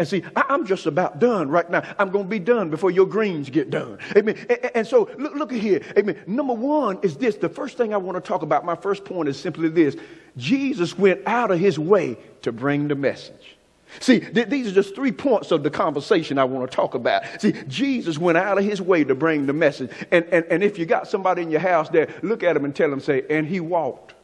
And 0.00 0.08
see, 0.08 0.24
I, 0.34 0.54
am 0.54 0.64
just 0.64 0.86
about 0.86 1.18
done 1.18 1.50
right 1.50 1.68
now. 1.68 1.82
I'm 1.98 2.08
going 2.08 2.24
to 2.24 2.30
be 2.30 2.38
done 2.38 2.70
before 2.70 2.90
your 2.90 3.04
greens 3.04 3.50
get 3.50 3.68
done. 3.68 3.98
Amen. 4.16 4.34
And, 4.48 4.70
and 4.76 4.86
so 4.86 5.10
look, 5.18 5.34
look 5.34 5.52
at 5.52 5.60
here. 5.60 5.82
Amen. 5.98 6.16
Number 6.26 6.54
one 6.54 6.98
is 7.02 7.18
this. 7.18 7.36
The 7.36 7.50
first 7.50 7.76
thing 7.76 7.92
I 7.92 7.98
want 7.98 8.16
to 8.16 8.26
talk 8.26 8.40
about, 8.40 8.64
my 8.64 8.74
first 8.74 9.04
point 9.04 9.28
is 9.28 9.38
simply 9.38 9.68
this. 9.68 9.96
Jesus 10.38 10.96
went 10.96 11.20
out 11.26 11.50
of 11.50 11.60
his 11.60 11.78
way 11.78 12.16
to 12.40 12.50
bring 12.50 12.88
the 12.88 12.94
message. 12.94 13.58
See, 13.98 14.20
th- 14.20 14.48
these 14.48 14.68
are 14.68 14.72
just 14.72 14.94
three 14.94 15.12
points 15.12 15.50
of 15.50 15.62
the 15.62 15.70
conversation 15.70 16.38
I 16.38 16.44
want 16.44 16.70
to 16.70 16.74
talk 16.74 16.94
about. 16.94 17.24
See, 17.38 17.52
Jesus 17.68 18.16
went 18.16 18.38
out 18.38 18.56
of 18.56 18.64
his 18.64 18.80
way 18.80 19.04
to 19.04 19.14
bring 19.14 19.44
the 19.44 19.52
message. 19.52 19.90
And, 20.10 20.24
and, 20.32 20.46
and 20.46 20.64
if 20.64 20.78
you 20.78 20.86
got 20.86 21.08
somebody 21.08 21.42
in 21.42 21.50
your 21.50 21.60
house 21.60 21.90
there, 21.90 22.08
look 22.22 22.42
at 22.42 22.56
him 22.56 22.64
and 22.64 22.74
tell 22.74 22.90
him, 22.90 23.00
say, 23.00 23.24
and 23.28 23.46
he 23.46 23.60
walked. 23.60 24.14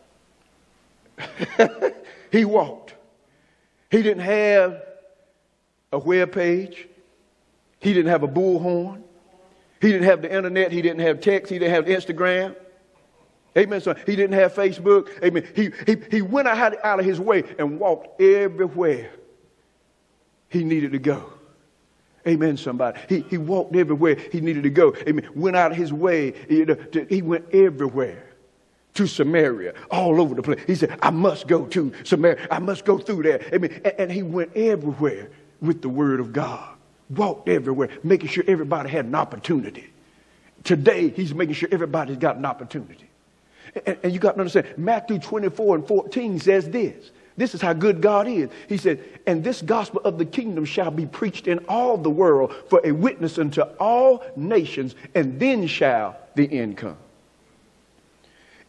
he 2.33 2.47
walked. 2.47 2.95
He 3.91 4.03
didn't 4.03 4.23
have 4.23 4.83
a 5.93 5.99
web 5.99 6.33
page. 6.33 6.89
He 7.81 7.93
didn't 7.93 8.11
have 8.11 8.23
a 8.23 8.29
bullhorn. 8.29 9.03
He 9.81 9.93
didn't 9.93 10.05
have 10.05 10.23
the 10.23 10.35
internet. 10.35 10.73
He 10.73 10.83
didn't 10.83 11.01
have 11.01 11.21
text. 11.21 11.53
He 11.53 11.59
didn't 11.59 11.75
have 11.75 11.85
Instagram. 11.87 12.57
Amen. 13.57 13.81
So 13.81 13.95
he 13.95 14.17
didn't 14.17 14.35
have 14.35 14.55
Facebook. 14.55 15.09
Amen. 15.23 15.47
He, 15.55 15.71
he, 15.87 15.97
he 16.11 16.23
went 16.23 16.49
out, 16.49 16.85
out 16.85 17.01
of 17.01 17.07
his 17.07 17.21
way 17.21 17.45
and 17.59 17.79
walked 17.79 18.21
everywhere 18.21 19.11
he 20.49 20.65
needed 20.65 20.93
to 20.93 20.99
go. 20.99 21.33
Amen, 22.27 22.57
somebody. 22.57 23.01
He, 23.09 23.21
he 23.31 23.39
walked 23.39 23.77
everywhere 23.77 24.17
he 24.33 24.41
needed 24.41 24.65
to 24.65 24.71
go. 24.71 24.95
Amen. 25.07 25.29
Went 25.35 25.57
out 25.57 25.71
of 25.71 25.77
his 25.77 25.93
way. 25.93 26.35
You 26.49 26.67
know, 26.67 26.75
to, 26.75 27.05
he 27.05 27.23
went 27.23 27.55
everywhere 27.55 28.25
to 28.95 29.07
Samaria, 29.07 29.75
all 29.91 30.21
over 30.21 30.35
the 30.35 30.43
place. 30.43 30.61
He 30.67 30.75
said, 30.75 30.99
I 31.03 31.11
must 31.11 31.47
go 31.47 31.67
to 31.67 31.93
Samaria. 32.03 32.49
I 32.51 32.59
must 32.59 32.85
go 32.85 32.99
through 32.99 33.23
there. 33.23 33.41
Amen. 33.53 33.81
And, 33.85 33.95
and 33.99 34.13
he 34.13 34.23
went 34.23 34.57
everywhere 34.57 35.31
with 35.61 35.83
the 35.83 35.89
word 35.89 36.21
of 36.21 36.33
God. 36.33 36.75
Walked 37.11 37.49
everywhere, 37.49 37.91
making 38.03 38.29
sure 38.29 38.45
everybody 38.47 38.91
had 38.91 39.05
an 39.05 39.15
opportunity. 39.15 39.91
Today, 40.65 41.11
he's 41.11 41.33
making 41.33 41.55
sure 41.55 41.69
everybody's 41.71 42.17
got 42.17 42.37
an 42.37 42.45
opportunity. 42.45 43.09
And, 43.87 43.99
and 44.03 44.13
you 44.13 44.19
got 44.19 44.33
to 44.33 44.41
understand, 44.41 44.67
Matthew 44.77 45.19
24 45.19 45.77
and 45.77 45.87
14 45.87 46.41
says 46.41 46.69
this. 46.69 47.11
This 47.37 47.55
is 47.55 47.61
how 47.61 47.75
good 47.75 48.01
God 48.01 48.27
is. 48.27 48.49
He 48.69 48.79
said, 48.79 49.05
And 49.27 49.45
this 49.45 49.61
gospel 49.61 50.01
of 50.05 50.19
the 50.19 50.25
kingdom 50.25 50.65
shall 50.65 50.91
be 50.91 51.05
preached 51.05 51.47
in 51.47 51.59
all 51.69 51.99
the 51.99 52.11
world 52.11 52.55
for 52.69 52.81
a 52.83 52.93
witness 52.93 53.39
unto 53.39 53.61
all 53.79 54.25
nations, 54.37 54.95
and 55.15 55.39
then 55.39 55.67
shall 55.67 56.17
the 56.35 56.51
end 56.51 56.79
come. 56.79 56.97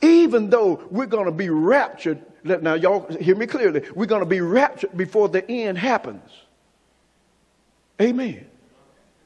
Even 0.02 0.50
though 0.50 0.84
we're 0.92 1.06
going 1.06 1.26
to 1.26 1.32
be 1.32 1.50
raptured, 1.50 2.22
now 2.44 2.74
y'all 2.74 3.08
hear 3.16 3.36
me 3.36 3.48
clearly, 3.48 3.84
we're 3.96 4.06
going 4.06 4.22
to 4.22 4.28
be 4.28 4.42
raptured 4.42 4.96
before 4.96 5.30
the 5.30 5.50
end 5.50 5.78
happens. 5.78 6.30
Amen. 8.02 8.46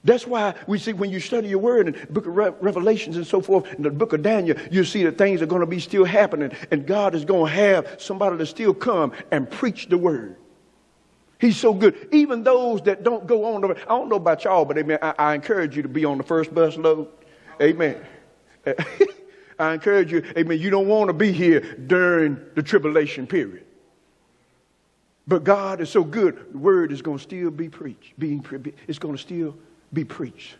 That's 0.03 0.25
why 0.25 0.55
we 0.65 0.79
see 0.79 0.93
when 0.93 1.11
you 1.11 1.19
study 1.19 1.47
your 1.47 1.59
word 1.59 1.87
and 1.87 2.09
book 2.09 2.25
of 2.25 2.35
Re- 2.35 2.53
Revelations 2.59 3.17
and 3.17 3.27
so 3.27 3.39
forth, 3.39 3.71
in 3.73 3.83
the 3.83 3.91
book 3.91 4.13
of 4.13 4.23
Daniel, 4.23 4.57
you 4.71 4.83
see 4.83 5.03
that 5.03 5.17
things 5.17 5.41
are 5.41 5.45
going 5.45 5.59
to 5.61 5.67
be 5.67 5.79
still 5.79 6.05
happening, 6.05 6.51
and 6.71 6.87
God 6.87 7.13
is 7.13 7.23
going 7.23 7.51
to 7.51 7.55
have 7.55 7.97
somebody 7.99 8.37
to 8.37 8.45
still 8.45 8.73
come 8.73 9.11
and 9.29 9.49
preach 9.49 9.89
the 9.89 9.97
word. 9.97 10.37
He's 11.39 11.57
so 11.57 11.73
good. 11.73 12.07
Even 12.11 12.43
those 12.43 12.81
that 12.83 13.03
don't 13.03 13.27
go 13.27 13.53
on 13.53 13.61
the, 13.61 13.69
I 13.69 13.89
don't 13.89 14.09
know 14.09 14.15
about 14.15 14.43
y'all, 14.43 14.65
but 14.65 14.77
amen, 14.77 14.99
I, 15.01 15.13
I 15.17 15.35
encourage 15.35 15.75
you 15.75 15.83
to 15.83 15.89
be 15.89 16.05
on 16.05 16.17
the 16.17 16.23
first 16.23 16.53
bus 16.53 16.77
load. 16.77 17.07
Amen. 17.61 18.03
I 19.59 19.73
encourage 19.73 20.11
you, 20.11 20.23
amen, 20.35 20.59
you 20.59 20.71
don't 20.71 20.87
want 20.87 21.09
to 21.09 21.13
be 21.13 21.31
here 21.31 21.59
during 21.59 22.39
the 22.55 22.63
tribulation 22.63 23.27
period. 23.27 23.65
But 25.27 25.43
God 25.43 25.81
is 25.81 25.89
so 25.89 26.03
good, 26.03 26.51
the 26.51 26.57
word 26.57 26.91
is 26.91 27.01
going 27.01 27.17
to 27.17 27.23
still 27.23 27.51
be 27.51 27.69
preached. 27.69 28.17
Being, 28.19 28.43
it's 28.87 28.99
going 28.99 29.15
to 29.15 29.21
still 29.21 29.55
be 29.93 30.03
preached. 30.03 30.55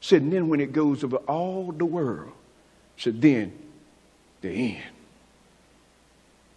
Said, 0.00 0.22
and 0.22 0.32
then 0.32 0.48
when 0.48 0.60
it 0.60 0.72
goes 0.72 1.04
over 1.04 1.16
all 1.18 1.72
the 1.72 1.84
world, 1.84 2.32
said, 2.96 3.20
then 3.20 3.52
the 4.40 4.76
end. 4.76 4.84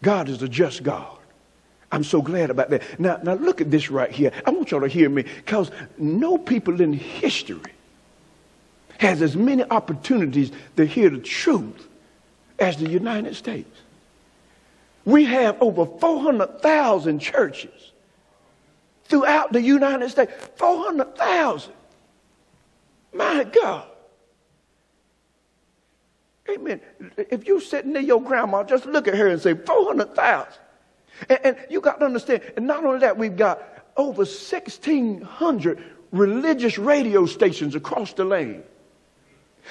God 0.02 0.30
is 0.30 0.42
a 0.42 0.48
just 0.48 0.84
God. 0.84 1.18
I'm 1.92 2.04
so 2.04 2.22
glad 2.22 2.50
about 2.50 2.72
that. 2.72 3.00
Now, 3.00 3.20
now 3.24 3.36
look 3.36 3.62
at 3.62 3.70
this 3.70 3.92
right 3.92 4.12
here. 4.12 4.32
I 4.46 4.50
want 4.50 4.72
y'all 4.72 4.82
to 4.82 4.88
hear 4.88 5.10
me 5.10 5.22
because 5.22 5.70
no 5.98 6.38
people 6.38 6.82
in 6.82 6.92
history 6.92 7.72
has 8.98 9.22
as 9.22 9.36
many 9.36 9.64
opportunities 9.66 10.52
to 10.76 10.86
hear 10.86 11.10
the 11.10 11.20
truth 11.20 11.88
as 12.58 12.78
the 12.78 12.90
United 12.90 13.36
States. 13.36 13.83
We 15.06 15.26
have 15.26 15.62
over 15.62 15.86
400,000 15.86 17.20
churches 17.20 17.92
throughout 19.06 19.52
the 19.52 19.62
United 19.62 20.10
States. 20.10 20.32
400,000. 20.56 21.74
My 23.14 23.44
God. 23.44 23.88
Amen. 26.50 26.82
If 27.18 27.46
you're 27.46 27.62
sitting 27.62 27.94
near 27.94 28.02
your 28.02 28.22
grandma, 28.22 28.64
just 28.64 28.86
look 28.86 29.08
at 29.08 29.16
her 29.16 29.28
and 29.28 29.42
say, 29.42 29.54
400,000. 29.54 30.54
And, 31.30 31.40
and 31.44 31.58
you 31.70 31.80
got 31.82 32.00
to 32.00 32.06
understand, 32.06 32.42
and 32.58 32.68
not 32.68 32.84
only 32.84 33.00
that, 33.00 33.18
we've 33.18 33.38
got 33.38 33.62
over 33.96 34.24
1,600 34.24 35.84
religious 36.12 36.78
radio 36.78 37.26
stations 37.26 37.76
across 37.76 38.14
the 38.14 38.26
land. 38.26 38.64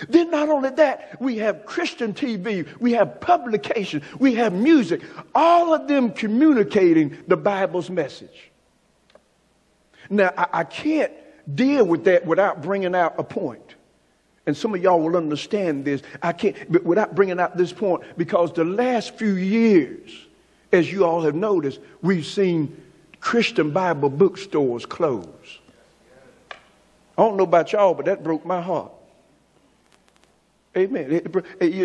Then, 0.08 0.30
not 0.30 0.48
only 0.48 0.70
that, 0.70 1.20
we 1.20 1.36
have 1.38 1.66
Christian 1.66 2.14
TV, 2.14 2.66
we 2.80 2.92
have 2.92 3.20
publication, 3.20 4.02
we 4.18 4.34
have 4.34 4.52
music, 4.52 5.02
all 5.34 5.74
of 5.74 5.86
them 5.86 6.12
communicating 6.12 7.18
the 7.28 7.36
Bible's 7.36 7.90
message. 7.90 8.50
Now, 10.08 10.32
I, 10.36 10.46
I 10.52 10.64
can't 10.64 11.12
deal 11.54 11.84
with 11.84 12.04
that 12.04 12.26
without 12.26 12.62
bringing 12.62 12.94
out 12.94 13.14
a 13.18 13.24
point. 13.24 13.74
And 14.46 14.56
some 14.56 14.74
of 14.74 14.82
y'all 14.82 15.00
will 15.00 15.16
understand 15.16 15.84
this. 15.84 16.02
I 16.22 16.32
can't, 16.32 16.56
but 16.70 16.82
without 16.84 17.14
bringing 17.14 17.38
out 17.38 17.56
this 17.56 17.72
point, 17.72 18.02
because 18.16 18.52
the 18.52 18.64
last 18.64 19.14
few 19.16 19.34
years, 19.34 20.26
as 20.72 20.90
you 20.90 21.04
all 21.04 21.22
have 21.22 21.34
noticed, 21.34 21.80
we've 22.00 22.26
seen 22.26 22.76
Christian 23.20 23.70
Bible 23.70 24.08
bookstores 24.08 24.84
close. 24.84 25.28
I 26.50 27.22
don't 27.22 27.36
know 27.36 27.44
about 27.44 27.72
y'all, 27.72 27.94
but 27.94 28.06
that 28.06 28.24
broke 28.24 28.44
my 28.44 28.60
heart. 28.60 28.92
Amen. 30.74 31.20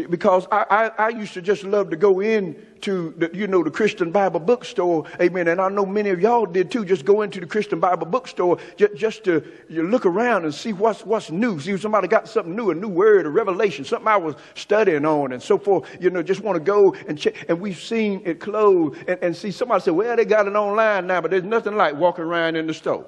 Because 0.09 0.47
I, 0.49 0.65
I, 0.97 1.07
I, 1.07 1.09
used 1.09 1.33
to 1.33 1.41
just 1.41 1.65
love 1.65 1.89
to 1.89 1.97
go 1.97 2.21
in 2.21 2.55
to 2.79 3.13
the, 3.17 3.29
you 3.33 3.45
know, 3.45 3.61
the 3.61 3.69
Christian 3.69 4.13
Bible 4.13 4.39
bookstore. 4.39 5.03
Amen. 5.19 5.49
And 5.49 5.59
I 5.59 5.67
know 5.67 5.85
many 5.85 6.09
of 6.09 6.21
y'all 6.21 6.45
did 6.45 6.71
too. 6.71 6.85
Just 6.85 7.03
go 7.03 7.21
into 7.21 7.41
the 7.41 7.45
Christian 7.45 7.81
Bible 7.81 8.05
bookstore 8.05 8.59
just, 8.77 8.95
just 8.95 9.23
to 9.25 9.43
look 9.69 10.05
around 10.05 10.45
and 10.45 10.55
see 10.55 10.71
what's, 10.71 11.05
what's 11.05 11.29
new. 11.29 11.59
See 11.59 11.71
if 11.71 11.81
somebody 11.81 12.07
got 12.07 12.29
something 12.29 12.55
new, 12.55 12.71
a 12.71 12.75
new 12.75 12.87
word, 12.87 13.25
a 13.25 13.29
revelation, 13.29 13.83
something 13.83 14.07
I 14.07 14.15
was 14.15 14.35
studying 14.55 15.05
on 15.05 15.33
and 15.33 15.43
so 15.43 15.57
forth. 15.57 15.85
You 15.99 16.09
know, 16.09 16.23
just 16.23 16.39
want 16.39 16.55
to 16.55 16.63
go 16.63 16.93
and 17.09 17.19
check. 17.19 17.49
And 17.49 17.59
we've 17.59 17.79
seen 17.79 18.21
it 18.23 18.39
close 18.39 18.95
and, 19.05 19.19
and 19.21 19.35
see 19.35 19.51
somebody 19.51 19.81
say, 19.81 19.91
well, 19.91 20.15
they 20.15 20.23
got 20.23 20.47
it 20.47 20.55
online 20.55 21.07
now, 21.07 21.19
but 21.19 21.31
there's 21.31 21.43
nothing 21.43 21.75
like 21.75 21.93
walking 21.97 22.23
around 22.23 22.55
in 22.55 22.67
the 22.67 22.73
store 22.73 23.05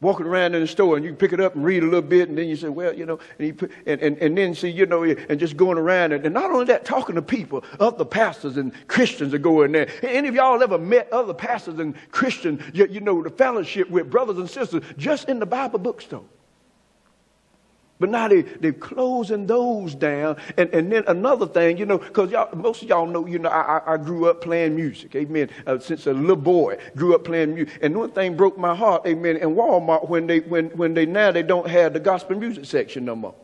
walking 0.00 0.26
around 0.26 0.54
in 0.54 0.60
the 0.60 0.66
store 0.66 0.96
and 0.96 1.04
you 1.04 1.14
pick 1.14 1.32
it 1.32 1.40
up 1.40 1.54
and 1.54 1.64
read 1.64 1.82
a 1.82 1.86
little 1.86 2.02
bit 2.02 2.28
and 2.28 2.36
then 2.36 2.48
you 2.48 2.56
say, 2.56 2.68
well, 2.68 2.92
you 2.92 3.06
know, 3.06 3.18
and, 3.38 3.56
put, 3.56 3.70
and, 3.86 4.00
and, 4.02 4.18
and 4.18 4.36
then 4.36 4.54
see, 4.54 4.68
you 4.68 4.84
know, 4.84 5.04
and 5.04 5.40
just 5.40 5.56
going 5.56 5.78
around 5.78 6.12
and, 6.12 6.24
and 6.24 6.34
not 6.34 6.50
only 6.50 6.66
that, 6.66 6.84
talking 6.84 7.14
to 7.14 7.22
people, 7.22 7.64
other 7.80 8.04
pastors 8.04 8.58
and 8.58 8.72
Christians 8.88 9.32
are 9.32 9.38
going 9.38 9.72
there. 9.72 9.88
Any 10.02 10.28
of 10.28 10.34
y'all 10.34 10.62
ever 10.62 10.78
met 10.78 11.10
other 11.12 11.32
pastors 11.32 11.78
and 11.78 11.94
Christians, 12.10 12.62
you, 12.74 12.86
you 12.90 13.00
know, 13.00 13.22
the 13.22 13.30
fellowship 13.30 13.88
with 13.88 14.10
brothers 14.10 14.36
and 14.36 14.48
sisters 14.48 14.82
just 14.98 15.28
in 15.28 15.38
the 15.38 15.46
Bible 15.46 15.78
bookstore? 15.78 16.24
But 17.98 18.10
now 18.10 18.28
they, 18.28 18.42
they're 18.42 18.72
closing 18.72 19.46
those 19.46 19.94
down. 19.94 20.36
And, 20.56 20.68
and 20.70 20.92
then 20.92 21.04
another 21.06 21.46
thing, 21.46 21.78
you 21.78 21.86
know, 21.86 21.96
because 21.96 22.30
y'all, 22.30 22.54
most 22.54 22.82
of 22.82 22.88
y'all 22.88 23.06
know, 23.06 23.26
you 23.26 23.38
know, 23.38 23.48
I, 23.48 23.94
I 23.94 23.96
grew 23.96 24.28
up 24.28 24.42
playing 24.42 24.76
music, 24.76 25.14
amen, 25.16 25.48
uh, 25.66 25.78
since 25.78 26.06
a 26.06 26.12
little 26.12 26.36
boy, 26.36 26.76
grew 26.94 27.14
up 27.14 27.24
playing 27.24 27.54
music. 27.54 27.78
And 27.80 27.96
one 27.96 28.10
thing 28.10 28.36
broke 28.36 28.58
my 28.58 28.74
heart, 28.74 29.06
amen, 29.06 29.36
in 29.36 29.54
Walmart 29.54 30.08
when 30.08 30.26
they, 30.26 30.40
when, 30.40 30.66
when 30.70 30.92
they 30.92 31.06
now 31.06 31.30
they 31.30 31.42
don't 31.42 31.68
have 31.68 31.94
the 31.94 32.00
gospel 32.00 32.38
music 32.38 32.66
section 32.66 33.06
no 33.06 33.16
more. 33.16 33.34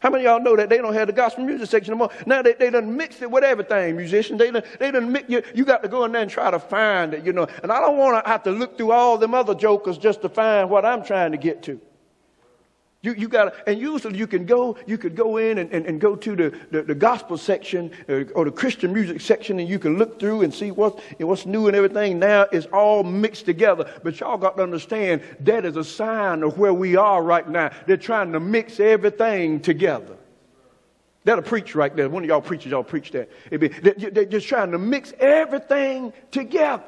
How 0.00 0.10
many 0.10 0.24
y'all 0.24 0.40
know 0.40 0.56
that 0.56 0.68
they 0.68 0.78
don't 0.78 0.94
have 0.94 1.06
the 1.06 1.12
gospel 1.12 1.44
music 1.44 1.68
section 1.68 1.92
no 1.92 1.98
more? 1.98 2.10
Now 2.26 2.42
they, 2.42 2.54
they 2.54 2.70
done 2.70 2.96
mixed 2.96 3.22
it 3.22 3.30
with 3.30 3.44
everything, 3.44 3.96
musicians. 3.96 4.40
They 4.40 4.50
done, 4.50 4.64
they 4.80 4.90
done 4.90 5.12
mix, 5.12 5.30
you, 5.30 5.40
you 5.54 5.64
got 5.64 5.84
to 5.84 5.88
go 5.88 6.04
in 6.04 6.10
there 6.10 6.22
and 6.22 6.30
try 6.30 6.50
to 6.50 6.58
find 6.58 7.14
it, 7.14 7.24
you 7.24 7.32
know. 7.32 7.46
And 7.62 7.70
I 7.70 7.78
don't 7.78 7.96
want 7.96 8.24
to 8.24 8.28
have 8.28 8.42
to 8.42 8.50
look 8.50 8.76
through 8.76 8.90
all 8.90 9.16
them 9.16 9.32
other 9.32 9.54
jokers 9.54 9.98
just 9.98 10.20
to 10.22 10.28
find 10.28 10.68
what 10.68 10.84
I'm 10.84 11.04
trying 11.04 11.30
to 11.30 11.38
get 11.38 11.62
to. 11.64 11.80
You, 13.02 13.14
you 13.14 13.28
got 13.28 13.54
and 13.66 13.80
usually 13.80 14.16
you 14.16 14.28
can 14.28 14.46
go, 14.46 14.76
you 14.86 14.96
could 14.96 15.16
go 15.16 15.36
in 15.38 15.58
and, 15.58 15.72
and, 15.72 15.86
and 15.86 16.00
go 16.00 16.14
to 16.14 16.36
the, 16.36 16.58
the, 16.70 16.82
the 16.82 16.94
gospel 16.94 17.36
section 17.36 17.90
uh, 18.08 18.22
or 18.36 18.44
the 18.44 18.52
Christian 18.52 18.92
music 18.92 19.20
section 19.20 19.58
and 19.58 19.68
you 19.68 19.80
can 19.80 19.98
look 19.98 20.20
through 20.20 20.42
and 20.42 20.54
see 20.54 20.70
what's, 20.70 21.02
know, 21.18 21.26
what's 21.26 21.44
new 21.44 21.66
and 21.66 21.74
everything. 21.74 22.20
Now 22.20 22.46
it's 22.52 22.66
all 22.66 23.02
mixed 23.02 23.44
together. 23.44 23.92
But 24.04 24.20
y'all 24.20 24.38
got 24.38 24.56
to 24.56 24.62
understand 24.62 25.22
that 25.40 25.64
is 25.64 25.76
a 25.76 25.82
sign 25.82 26.44
of 26.44 26.58
where 26.58 26.72
we 26.72 26.94
are 26.94 27.20
right 27.24 27.48
now. 27.48 27.72
They're 27.88 27.96
trying 27.96 28.30
to 28.32 28.40
mix 28.40 28.78
everything 28.78 29.58
together. 29.58 30.16
That'll 31.24 31.42
preach 31.42 31.74
right 31.74 31.94
there. 31.94 32.08
One 32.08 32.22
of 32.22 32.28
y'all 32.28 32.40
preachers, 32.40 32.70
y'all 32.70 32.84
preach 32.84 33.10
that. 33.12 33.30
They're 33.50 34.24
just 34.26 34.46
trying 34.46 34.70
to 34.70 34.78
mix 34.78 35.12
everything 35.18 36.12
together. 36.30 36.84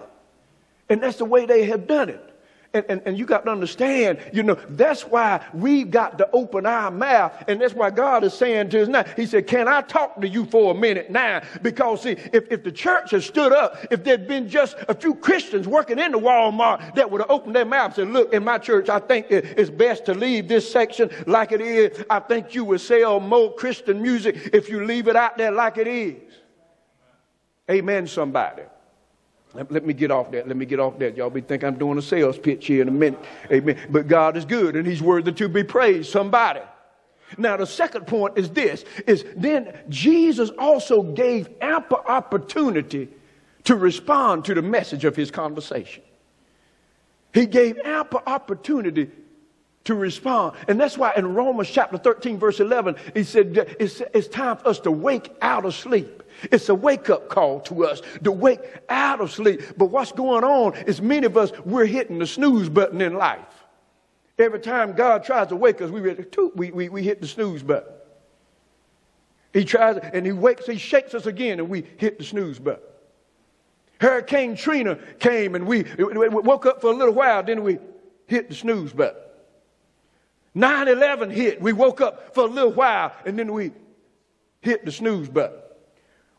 And 0.88 1.02
that's 1.02 1.18
the 1.18 1.24
way 1.24 1.46
they 1.46 1.64
have 1.64 1.88
done 1.88 2.08
it. 2.08 2.33
And, 2.74 2.84
and, 2.88 3.02
and 3.06 3.18
you 3.18 3.24
got 3.24 3.44
to 3.44 3.50
understand, 3.50 4.18
you 4.32 4.42
know, 4.42 4.56
that's 4.70 5.02
why 5.02 5.44
we've 5.54 5.90
got 5.90 6.18
to 6.18 6.28
open 6.32 6.66
our 6.66 6.90
mouth. 6.90 7.32
And 7.46 7.60
that's 7.60 7.72
why 7.72 7.90
God 7.90 8.24
is 8.24 8.34
saying 8.34 8.70
to 8.70 8.82
us 8.82 8.88
now, 8.88 9.04
He 9.16 9.26
said, 9.26 9.46
Can 9.46 9.68
I 9.68 9.80
talk 9.82 10.20
to 10.20 10.28
you 10.28 10.44
for 10.46 10.72
a 10.72 10.74
minute 10.74 11.08
now? 11.10 11.42
Because, 11.62 12.02
see, 12.02 12.16
if, 12.32 12.50
if 12.50 12.64
the 12.64 12.72
church 12.72 13.12
had 13.12 13.22
stood 13.22 13.52
up, 13.52 13.86
if 13.92 14.02
there'd 14.02 14.26
been 14.26 14.48
just 14.48 14.76
a 14.88 14.94
few 14.94 15.14
Christians 15.14 15.68
working 15.68 16.00
in 16.00 16.10
the 16.10 16.18
Walmart 16.18 16.96
that 16.96 17.08
would 17.08 17.20
have 17.20 17.30
opened 17.30 17.54
their 17.54 17.64
mouths 17.64 17.98
and 17.98 18.08
said, 18.08 18.12
Look, 18.12 18.34
in 18.34 18.42
my 18.42 18.58
church, 18.58 18.88
I 18.88 18.98
think 18.98 19.26
it's 19.30 19.70
best 19.70 20.04
to 20.06 20.14
leave 20.14 20.48
this 20.48 20.70
section 20.70 21.10
like 21.26 21.52
it 21.52 21.60
is. 21.60 22.04
I 22.10 22.18
think 22.18 22.54
you 22.54 22.64
would 22.64 22.80
sell 22.80 23.20
more 23.20 23.54
Christian 23.54 24.02
music 24.02 24.50
if 24.52 24.68
you 24.68 24.84
leave 24.84 25.06
it 25.06 25.14
out 25.14 25.38
there 25.38 25.52
like 25.52 25.78
it 25.78 25.86
is. 25.86 26.32
Amen, 27.70 28.06
somebody. 28.06 28.62
Let, 29.54 29.70
let, 29.70 29.86
me 29.86 29.94
get 29.94 30.10
off 30.10 30.30
that. 30.32 30.48
Let 30.48 30.56
me 30.56 30.66
get 30.66 30.80
off 30.80 30.98
that. 30.98 31.16
Y'all 31.16 31.30
be 31.30 31.40
thinking 31.40 31.68
I'm 31.68 31.78
doing 31.78 31.96
a 31.96 32.02
sales 32.02 32.38
pitch 32.38 32.66
here 32.66 32.82
in 32.82 32.88
a 32.88 32.92
minute. 32.92 33.20
Amen. 33.50 33.78
But 33.88 34.08
God 34.08 34.36
is 34.36 34.44
good 34.44 34.74
and 34.74 34.86
He's 34.86 35.00
worthy 35.00 35.32
to 35.32 35.48
be 35.48 35.62
praised. 35.62 36.10
Somebody. 36.10 36.60
Now 37.38 37.56
the 37.56 37.66
second 37.66 38.06
point 38.06 38.36
is 38.36 38.50
this: 38.50 38.84
is 39.06 39.24
then 39.36 39.78
Jesus 39.88 40.50
also 40.58 41.02
gave 41.02 41.48
ample 41.60 42.02
opportunity 42.06 43.08
to 43.64 43.76
respond 43.76 44.44
to 44.46 44.54
the 44.54 44.62
message 44.62 45.04
of 45.04 45.14
His 45.14 45.30
conversation. 45.30 46.02
He 47.32 47.46
gave 47.46 47.78
ample 47.78 48.22
opportunity 48.26 49.10
to 49.84 49.94
respond. 49.94 50.56
And 50.68 50.80
that's 50.80 50.98
why 50.98 51.12
in 51.16 51.34
Romans 51.34 51.68
chapter 51.70 51.98
13, 51.98 52.38
verse 52.38 52.60
11, 52.60 52.96
he 53.14 53.22
said 53.22 53.76
it's, 53.78 54.00
it's 54.12 54.28
time 54.28 54.56
for 54.56 54.68
us 54.68 54.80
to 54.80 54.90
wake 54.90 55.32
out 55.42 55.64
of 55.64 55.74
sleep. 55.74 56.22
It's 56.42 56.68
a 56.68 56.74
wake 56.74 57.10
up 57.10 57.28
call 57.28 57.60
to 57.60 57.86
us 57.86 58.02
to 58.22 58.32
wake 58.32 58.60
out 58.88 59.20
of 59.20 59.32
sleep. 59.32 59.62
But 59.76 59.86
what's 59.86 60.12
going 60.12 60.44
on 60.44 60.74
is 60.86 61.00
many 61.00 61.26
of 61.26 61.36
us, 61.36 61.52
we're 61.64 61.86
hitting 61.86 62.18
the 62.18 62.26
snooze 62.26 62.68
button 62.68 63.00
in 63.00 63.14
life. 63.14 63.64
Every 64.38 64.60
time 64.60 64.94
God 64.94 65.24
tries 65.24 65.48
to 65.48 65.56
wake 65.56 65.80
us, 65.80 65.90
we, 65.90 66.00
we, 66.54 66.70
we, 66.70 66.88
we 66.88 67.02
hit 67.02 67.20
the 67.20 67.28
snooze 67.28 67.62
button. 67.62 67.92
He 69.52 69.64
tries 69.64 69.98
and 69.98 70.26
he 70.26 70.32
wakes, 70.32 70.66
he 70.66 70.76
shakes 70.76 71.14
us 71.14 71.26
again, 71.26 71.60
and 71.60 71.68
we 71.68 71.84
hit 71.96 72.18
the 72.18 72.24
snooze 72.24 72.58
button. 72.58 72.82
Hurricane 74.00 74.56
Trina 74.56 74.96
came 75.18 75.54
and 75.54 75.66
we, 75.66 75.84
we 75.96 76.28
woke 76.28 76.66
up 76.66 76.80
for 76.80 76.88
a 76.88 76.96
little 76.96 77.14
while, 77.14 77.42
then 77.42 77.62
we 77.62 77.78
hit 78.26 78.48
the 78.48 78.54
snooze 78.54 78.92
button. 78.92 79.20
9 80.54 80.88
11 80.88 81.30
hit. 81.30 81.60
We 81.60 81.72
woke 81.72 82.00
up 82.00 82.34
for 82.34 82.44
a 82.44 82.48
little 82.48 82.72
while 82.72 83.12
and 83.24 83.38
then 83.38 83.52
we 83.52 83.72
hit 84.60 84.84
the 84.84 84.92
snooze 84.92 85.28
button. 85.28 85.58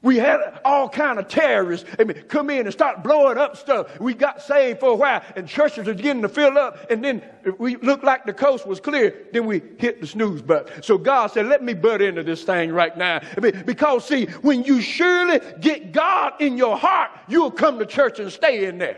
We 0.05 0.17
had 0.17 0.59
all 0.63 0.87
kind 0.87 1.17
of 1.17 1.27
terrorists 1.27 1.89
I 1.99 2.03
mean, 2.03 2.21
come 2.27 2.51
in 2.51 2.67
and 2.67 2.71
start 2.71 3.03
blowing 3.03 3.39
up 3.39 3.57
stuff. 3.57 3.99
We 3.99 4.13
got 4.13 4.39
saved 4.39 4.79
for 4.79 4.89
a 4.89 4.95
while, 4.95 5.23
and 5.35 5.47
churches 5.47 5.87
are 5.87 5.95
beginning 5.95 6.21
to 6.21 6.29
fill 6.29 6.59
up. 6.59 6.91
And 6.91 7.03
then 7.03 7.23
we 7.57 7.77
looked 7.77 8.03
like 8.03 8.23
the 8.23 8.33
coast 8.33 8.67
was 8.67 8.79
clear. 8.79 9.25
Then 9.33 9.47
we 9.47 9.63
hit 9.79 10.01
the 10.01 10.05
snooze 10.07 10.43
button. 10.43 10.83
So 10.83 10.99
God 10.99 11.31
said, 11.31 11.47
"Let 11.47 11.63
me 11.63 11.73
butt 11.73 12.03
into 12.03 12.21
this 12.21 12.43
thing 12.43 12.71
right 12.71 12.95
now." 12.95 13.19
I 13.35 13.39
mean, 13.39 13.63
because 13.65 14.05
see, 14.05 14.27
when 14.43 14.63
you 14.63 14.79
surely 14.79 15.41
get 15.59 15.91
God 15.91 16.33
in 16.39 16.55
your 16.55 16.77
heart, 16.77 17.09
you'll 17.27 17.49
come 17.49 17.79
to 17.79 17.85
church 17.87 18.19
and 18.19 18.31
stay 18.31 18.65
in 18.65 18.77
there. 18.77 18.97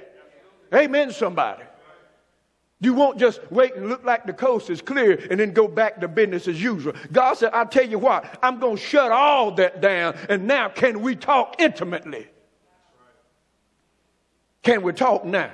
Amen. 0.74 1.12
Somebody. 1.12 1.64
You 2.80 2.94
won't 2.94 3.18
just 3.18 3.40
wait 3.52 3.76
and 3.76 3.90
look 3.90 4.04
like 4.04 4.26
the 4.26 4.34
coast 4.34 4.70
is 4.70 4.82
clear 4.82 5.20
and 5.32 5.40
then 5.40 5.52
go 5.52 5.68
back 5.68 6.00
to 6.02 6.08
business 6.08 6.48
as 6.48 6.62
usual. 6.62 6.94
God 7.12 7.34
said, 7.34 7.50
I'll 7.54 7.66
tell 7.66 7.88
you 7.88 7.98
what, 7.98 8.38
I'm 8.44 8.60
going 8.60 8.78
to 8.78 8.82
shut 8.82 9.12
all 9.12 9.52
that 9.56 9.82
down. 9.82 10.16
And 10.30 10.46
now, 10.46 10.70
can 10.70 11.02
we 11.02 11.16
talk 11.16 11.56
intimately? 11.60 12.28
Can 14.62 14.84
we 14.84 14.94
talk 14.94 15.26
now? 15.26 15.52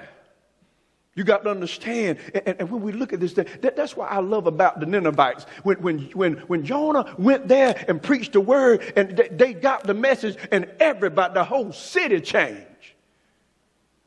You 1.15 1.23
got 1.23 1.43
to 1.43 1.51
understand. 1.51 2.17
And, 2.33 2.55
and 2.59 2.71
when 2.71 2.81
we 2.81 2.91
look 2.91 3.13
at 3.13 3.19
this, 3.19 3.33
thing, 3.33 3.47
that, 3.61 3.77
that's 3.77 3.95
what 3.95 4.11
I 4.11 4.19
love 4.19 4.47
about 4.47 4.79
the 4.79 4.85
Ninevites. 4.85 5.45
When, 5.61 5.77
when, 5.81 5.99
when, 6.13 6.33
when 6.47 6.65
Jonah 6.65 7.15
went 7.17 7.47
there 7.47 7.85
and 7.87 8.01
preached 8.01 8.33
the 8.33 8.41
word 8.41 8.91
and 8.97 9.15
they, 9.15 9.27
they 9.29 9.53
got 9.53 9.83
the 9.83 9.93
message, 9.93 10.37
and 10.51 10.69
everybody, 10.79 11.35
the 11.35 11.43
whole 11.43 11.71
city 11.71 12.19
changed. 12.19 12.65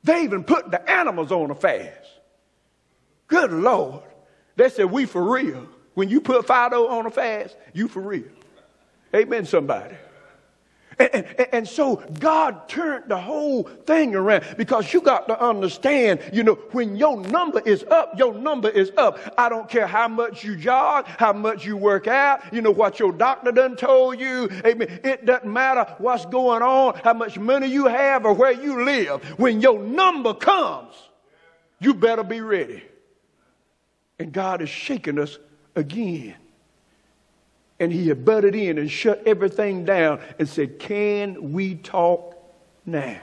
They 0.04 0.22
even 0.24 0.44
put 0.44 0.70
the 0.70 0.90
animals 0.90 1.32
on 1.32 1.50
a 1.50 1.54
fast. 1.54 2.15
Good 3.28 3.52
Lord. 3.52 4.02
They 4.56 4.68
said, 4.68 4.86
we 4.86 5.04
for 5.04 5.22
real. 5.22 5.68
When 5.94 6.08
you 6.08 6.20
put 6.20 6.46
Fido 6.46 6.86
oh 6.86 6.98
on 6.98 7.06
a 7.06 7.10
fast, 7.10 7.56
you 7.72 7.88
for 7.88 8.00
real. 8.00 8.24
Amen, 9.14 9.46
somebody. 9.46 9.96
And, 10.98 11.14
and, 11.14 11.48
and, 11.52 11.68
so 11.68 11.96
God 12.20 12.70
turned 12.70 13.04
the 13.08 13.18
whole 13.18 13.64
thing 13.64 14.14
around 14.14 14.44
because 14.56 14.94
you 14.94 15.02
got 15.02 15.28
to 15.28 15.38
understand, 15.38 16.20
you 16.32 16.42
know, 16.42 16.54
when 16.72 16.96
your 16.96 17.20
number 17.20 17.60
is 17.60 17.84
up, 17.90 18.18
your 18.18 18.32
number 18.32 18.70
is 18.70 18.90
up. 18.96 19.18
I 19.36 19.50
don't 19.50 19.68
care 19.68 19.86
how 19.86 20.08
much 20.08 20.42
you 20.42 20.56
jog, 20.56 21.06
how 21.06 21.34
much 21.34 21.66
you 21.66 21.76
work 21.76 22.06
out, 22.06 22.50
you 22.50 22.62
know, 22.62 22.70
what 22.70 22.98
your 22.98 23.12
doctor 23.12 23.52
done 23.52 23.76
told 23.76 24.18
you. 24.18 24.48
Amen. 24.64 25.00
It 25.04 25.26
doesn't 25.26 25.52
matter 25.52 25.86
what's 25.98 26.24
going 26.24 26.62
on, 26.62 26.98
how 27.04 27.12
much 27.12 27.38
money 27.38 27.66
you 27.66 27.86
have 27.86 28.24
or 28.24 28.32
where 28.32 28.52
you 28.52 28.82
live. 28.82 29.22
When 29.38 29.60
your 29.60 29.78
number 29.78 30.32
comes, 30.32 30.94
you 31.78 31.92
better 31.92 32.24
be 32.24 32.40
ready. 32.40 32.82
And 34.18 34.32
God 34.32 34.62
is 34.62 34.68
shaking 34.68 35.18
us 35.18 35.38
again. 35.74 36.36
And 37.78 37.92
he 37.92 38.08
had 38.08 38.24
butted 38.24 38.54
in 38.54 38.78
and 38.78 38.90
shut 38.90 39.22
everything 39.26 39.84
down 39.84 40.20
and 40.38 40.48
said, 40.48 40.78
Can 40.78 41.52
we 41.52 41.74
talk 41.74 42.34
now? 42.86 43.20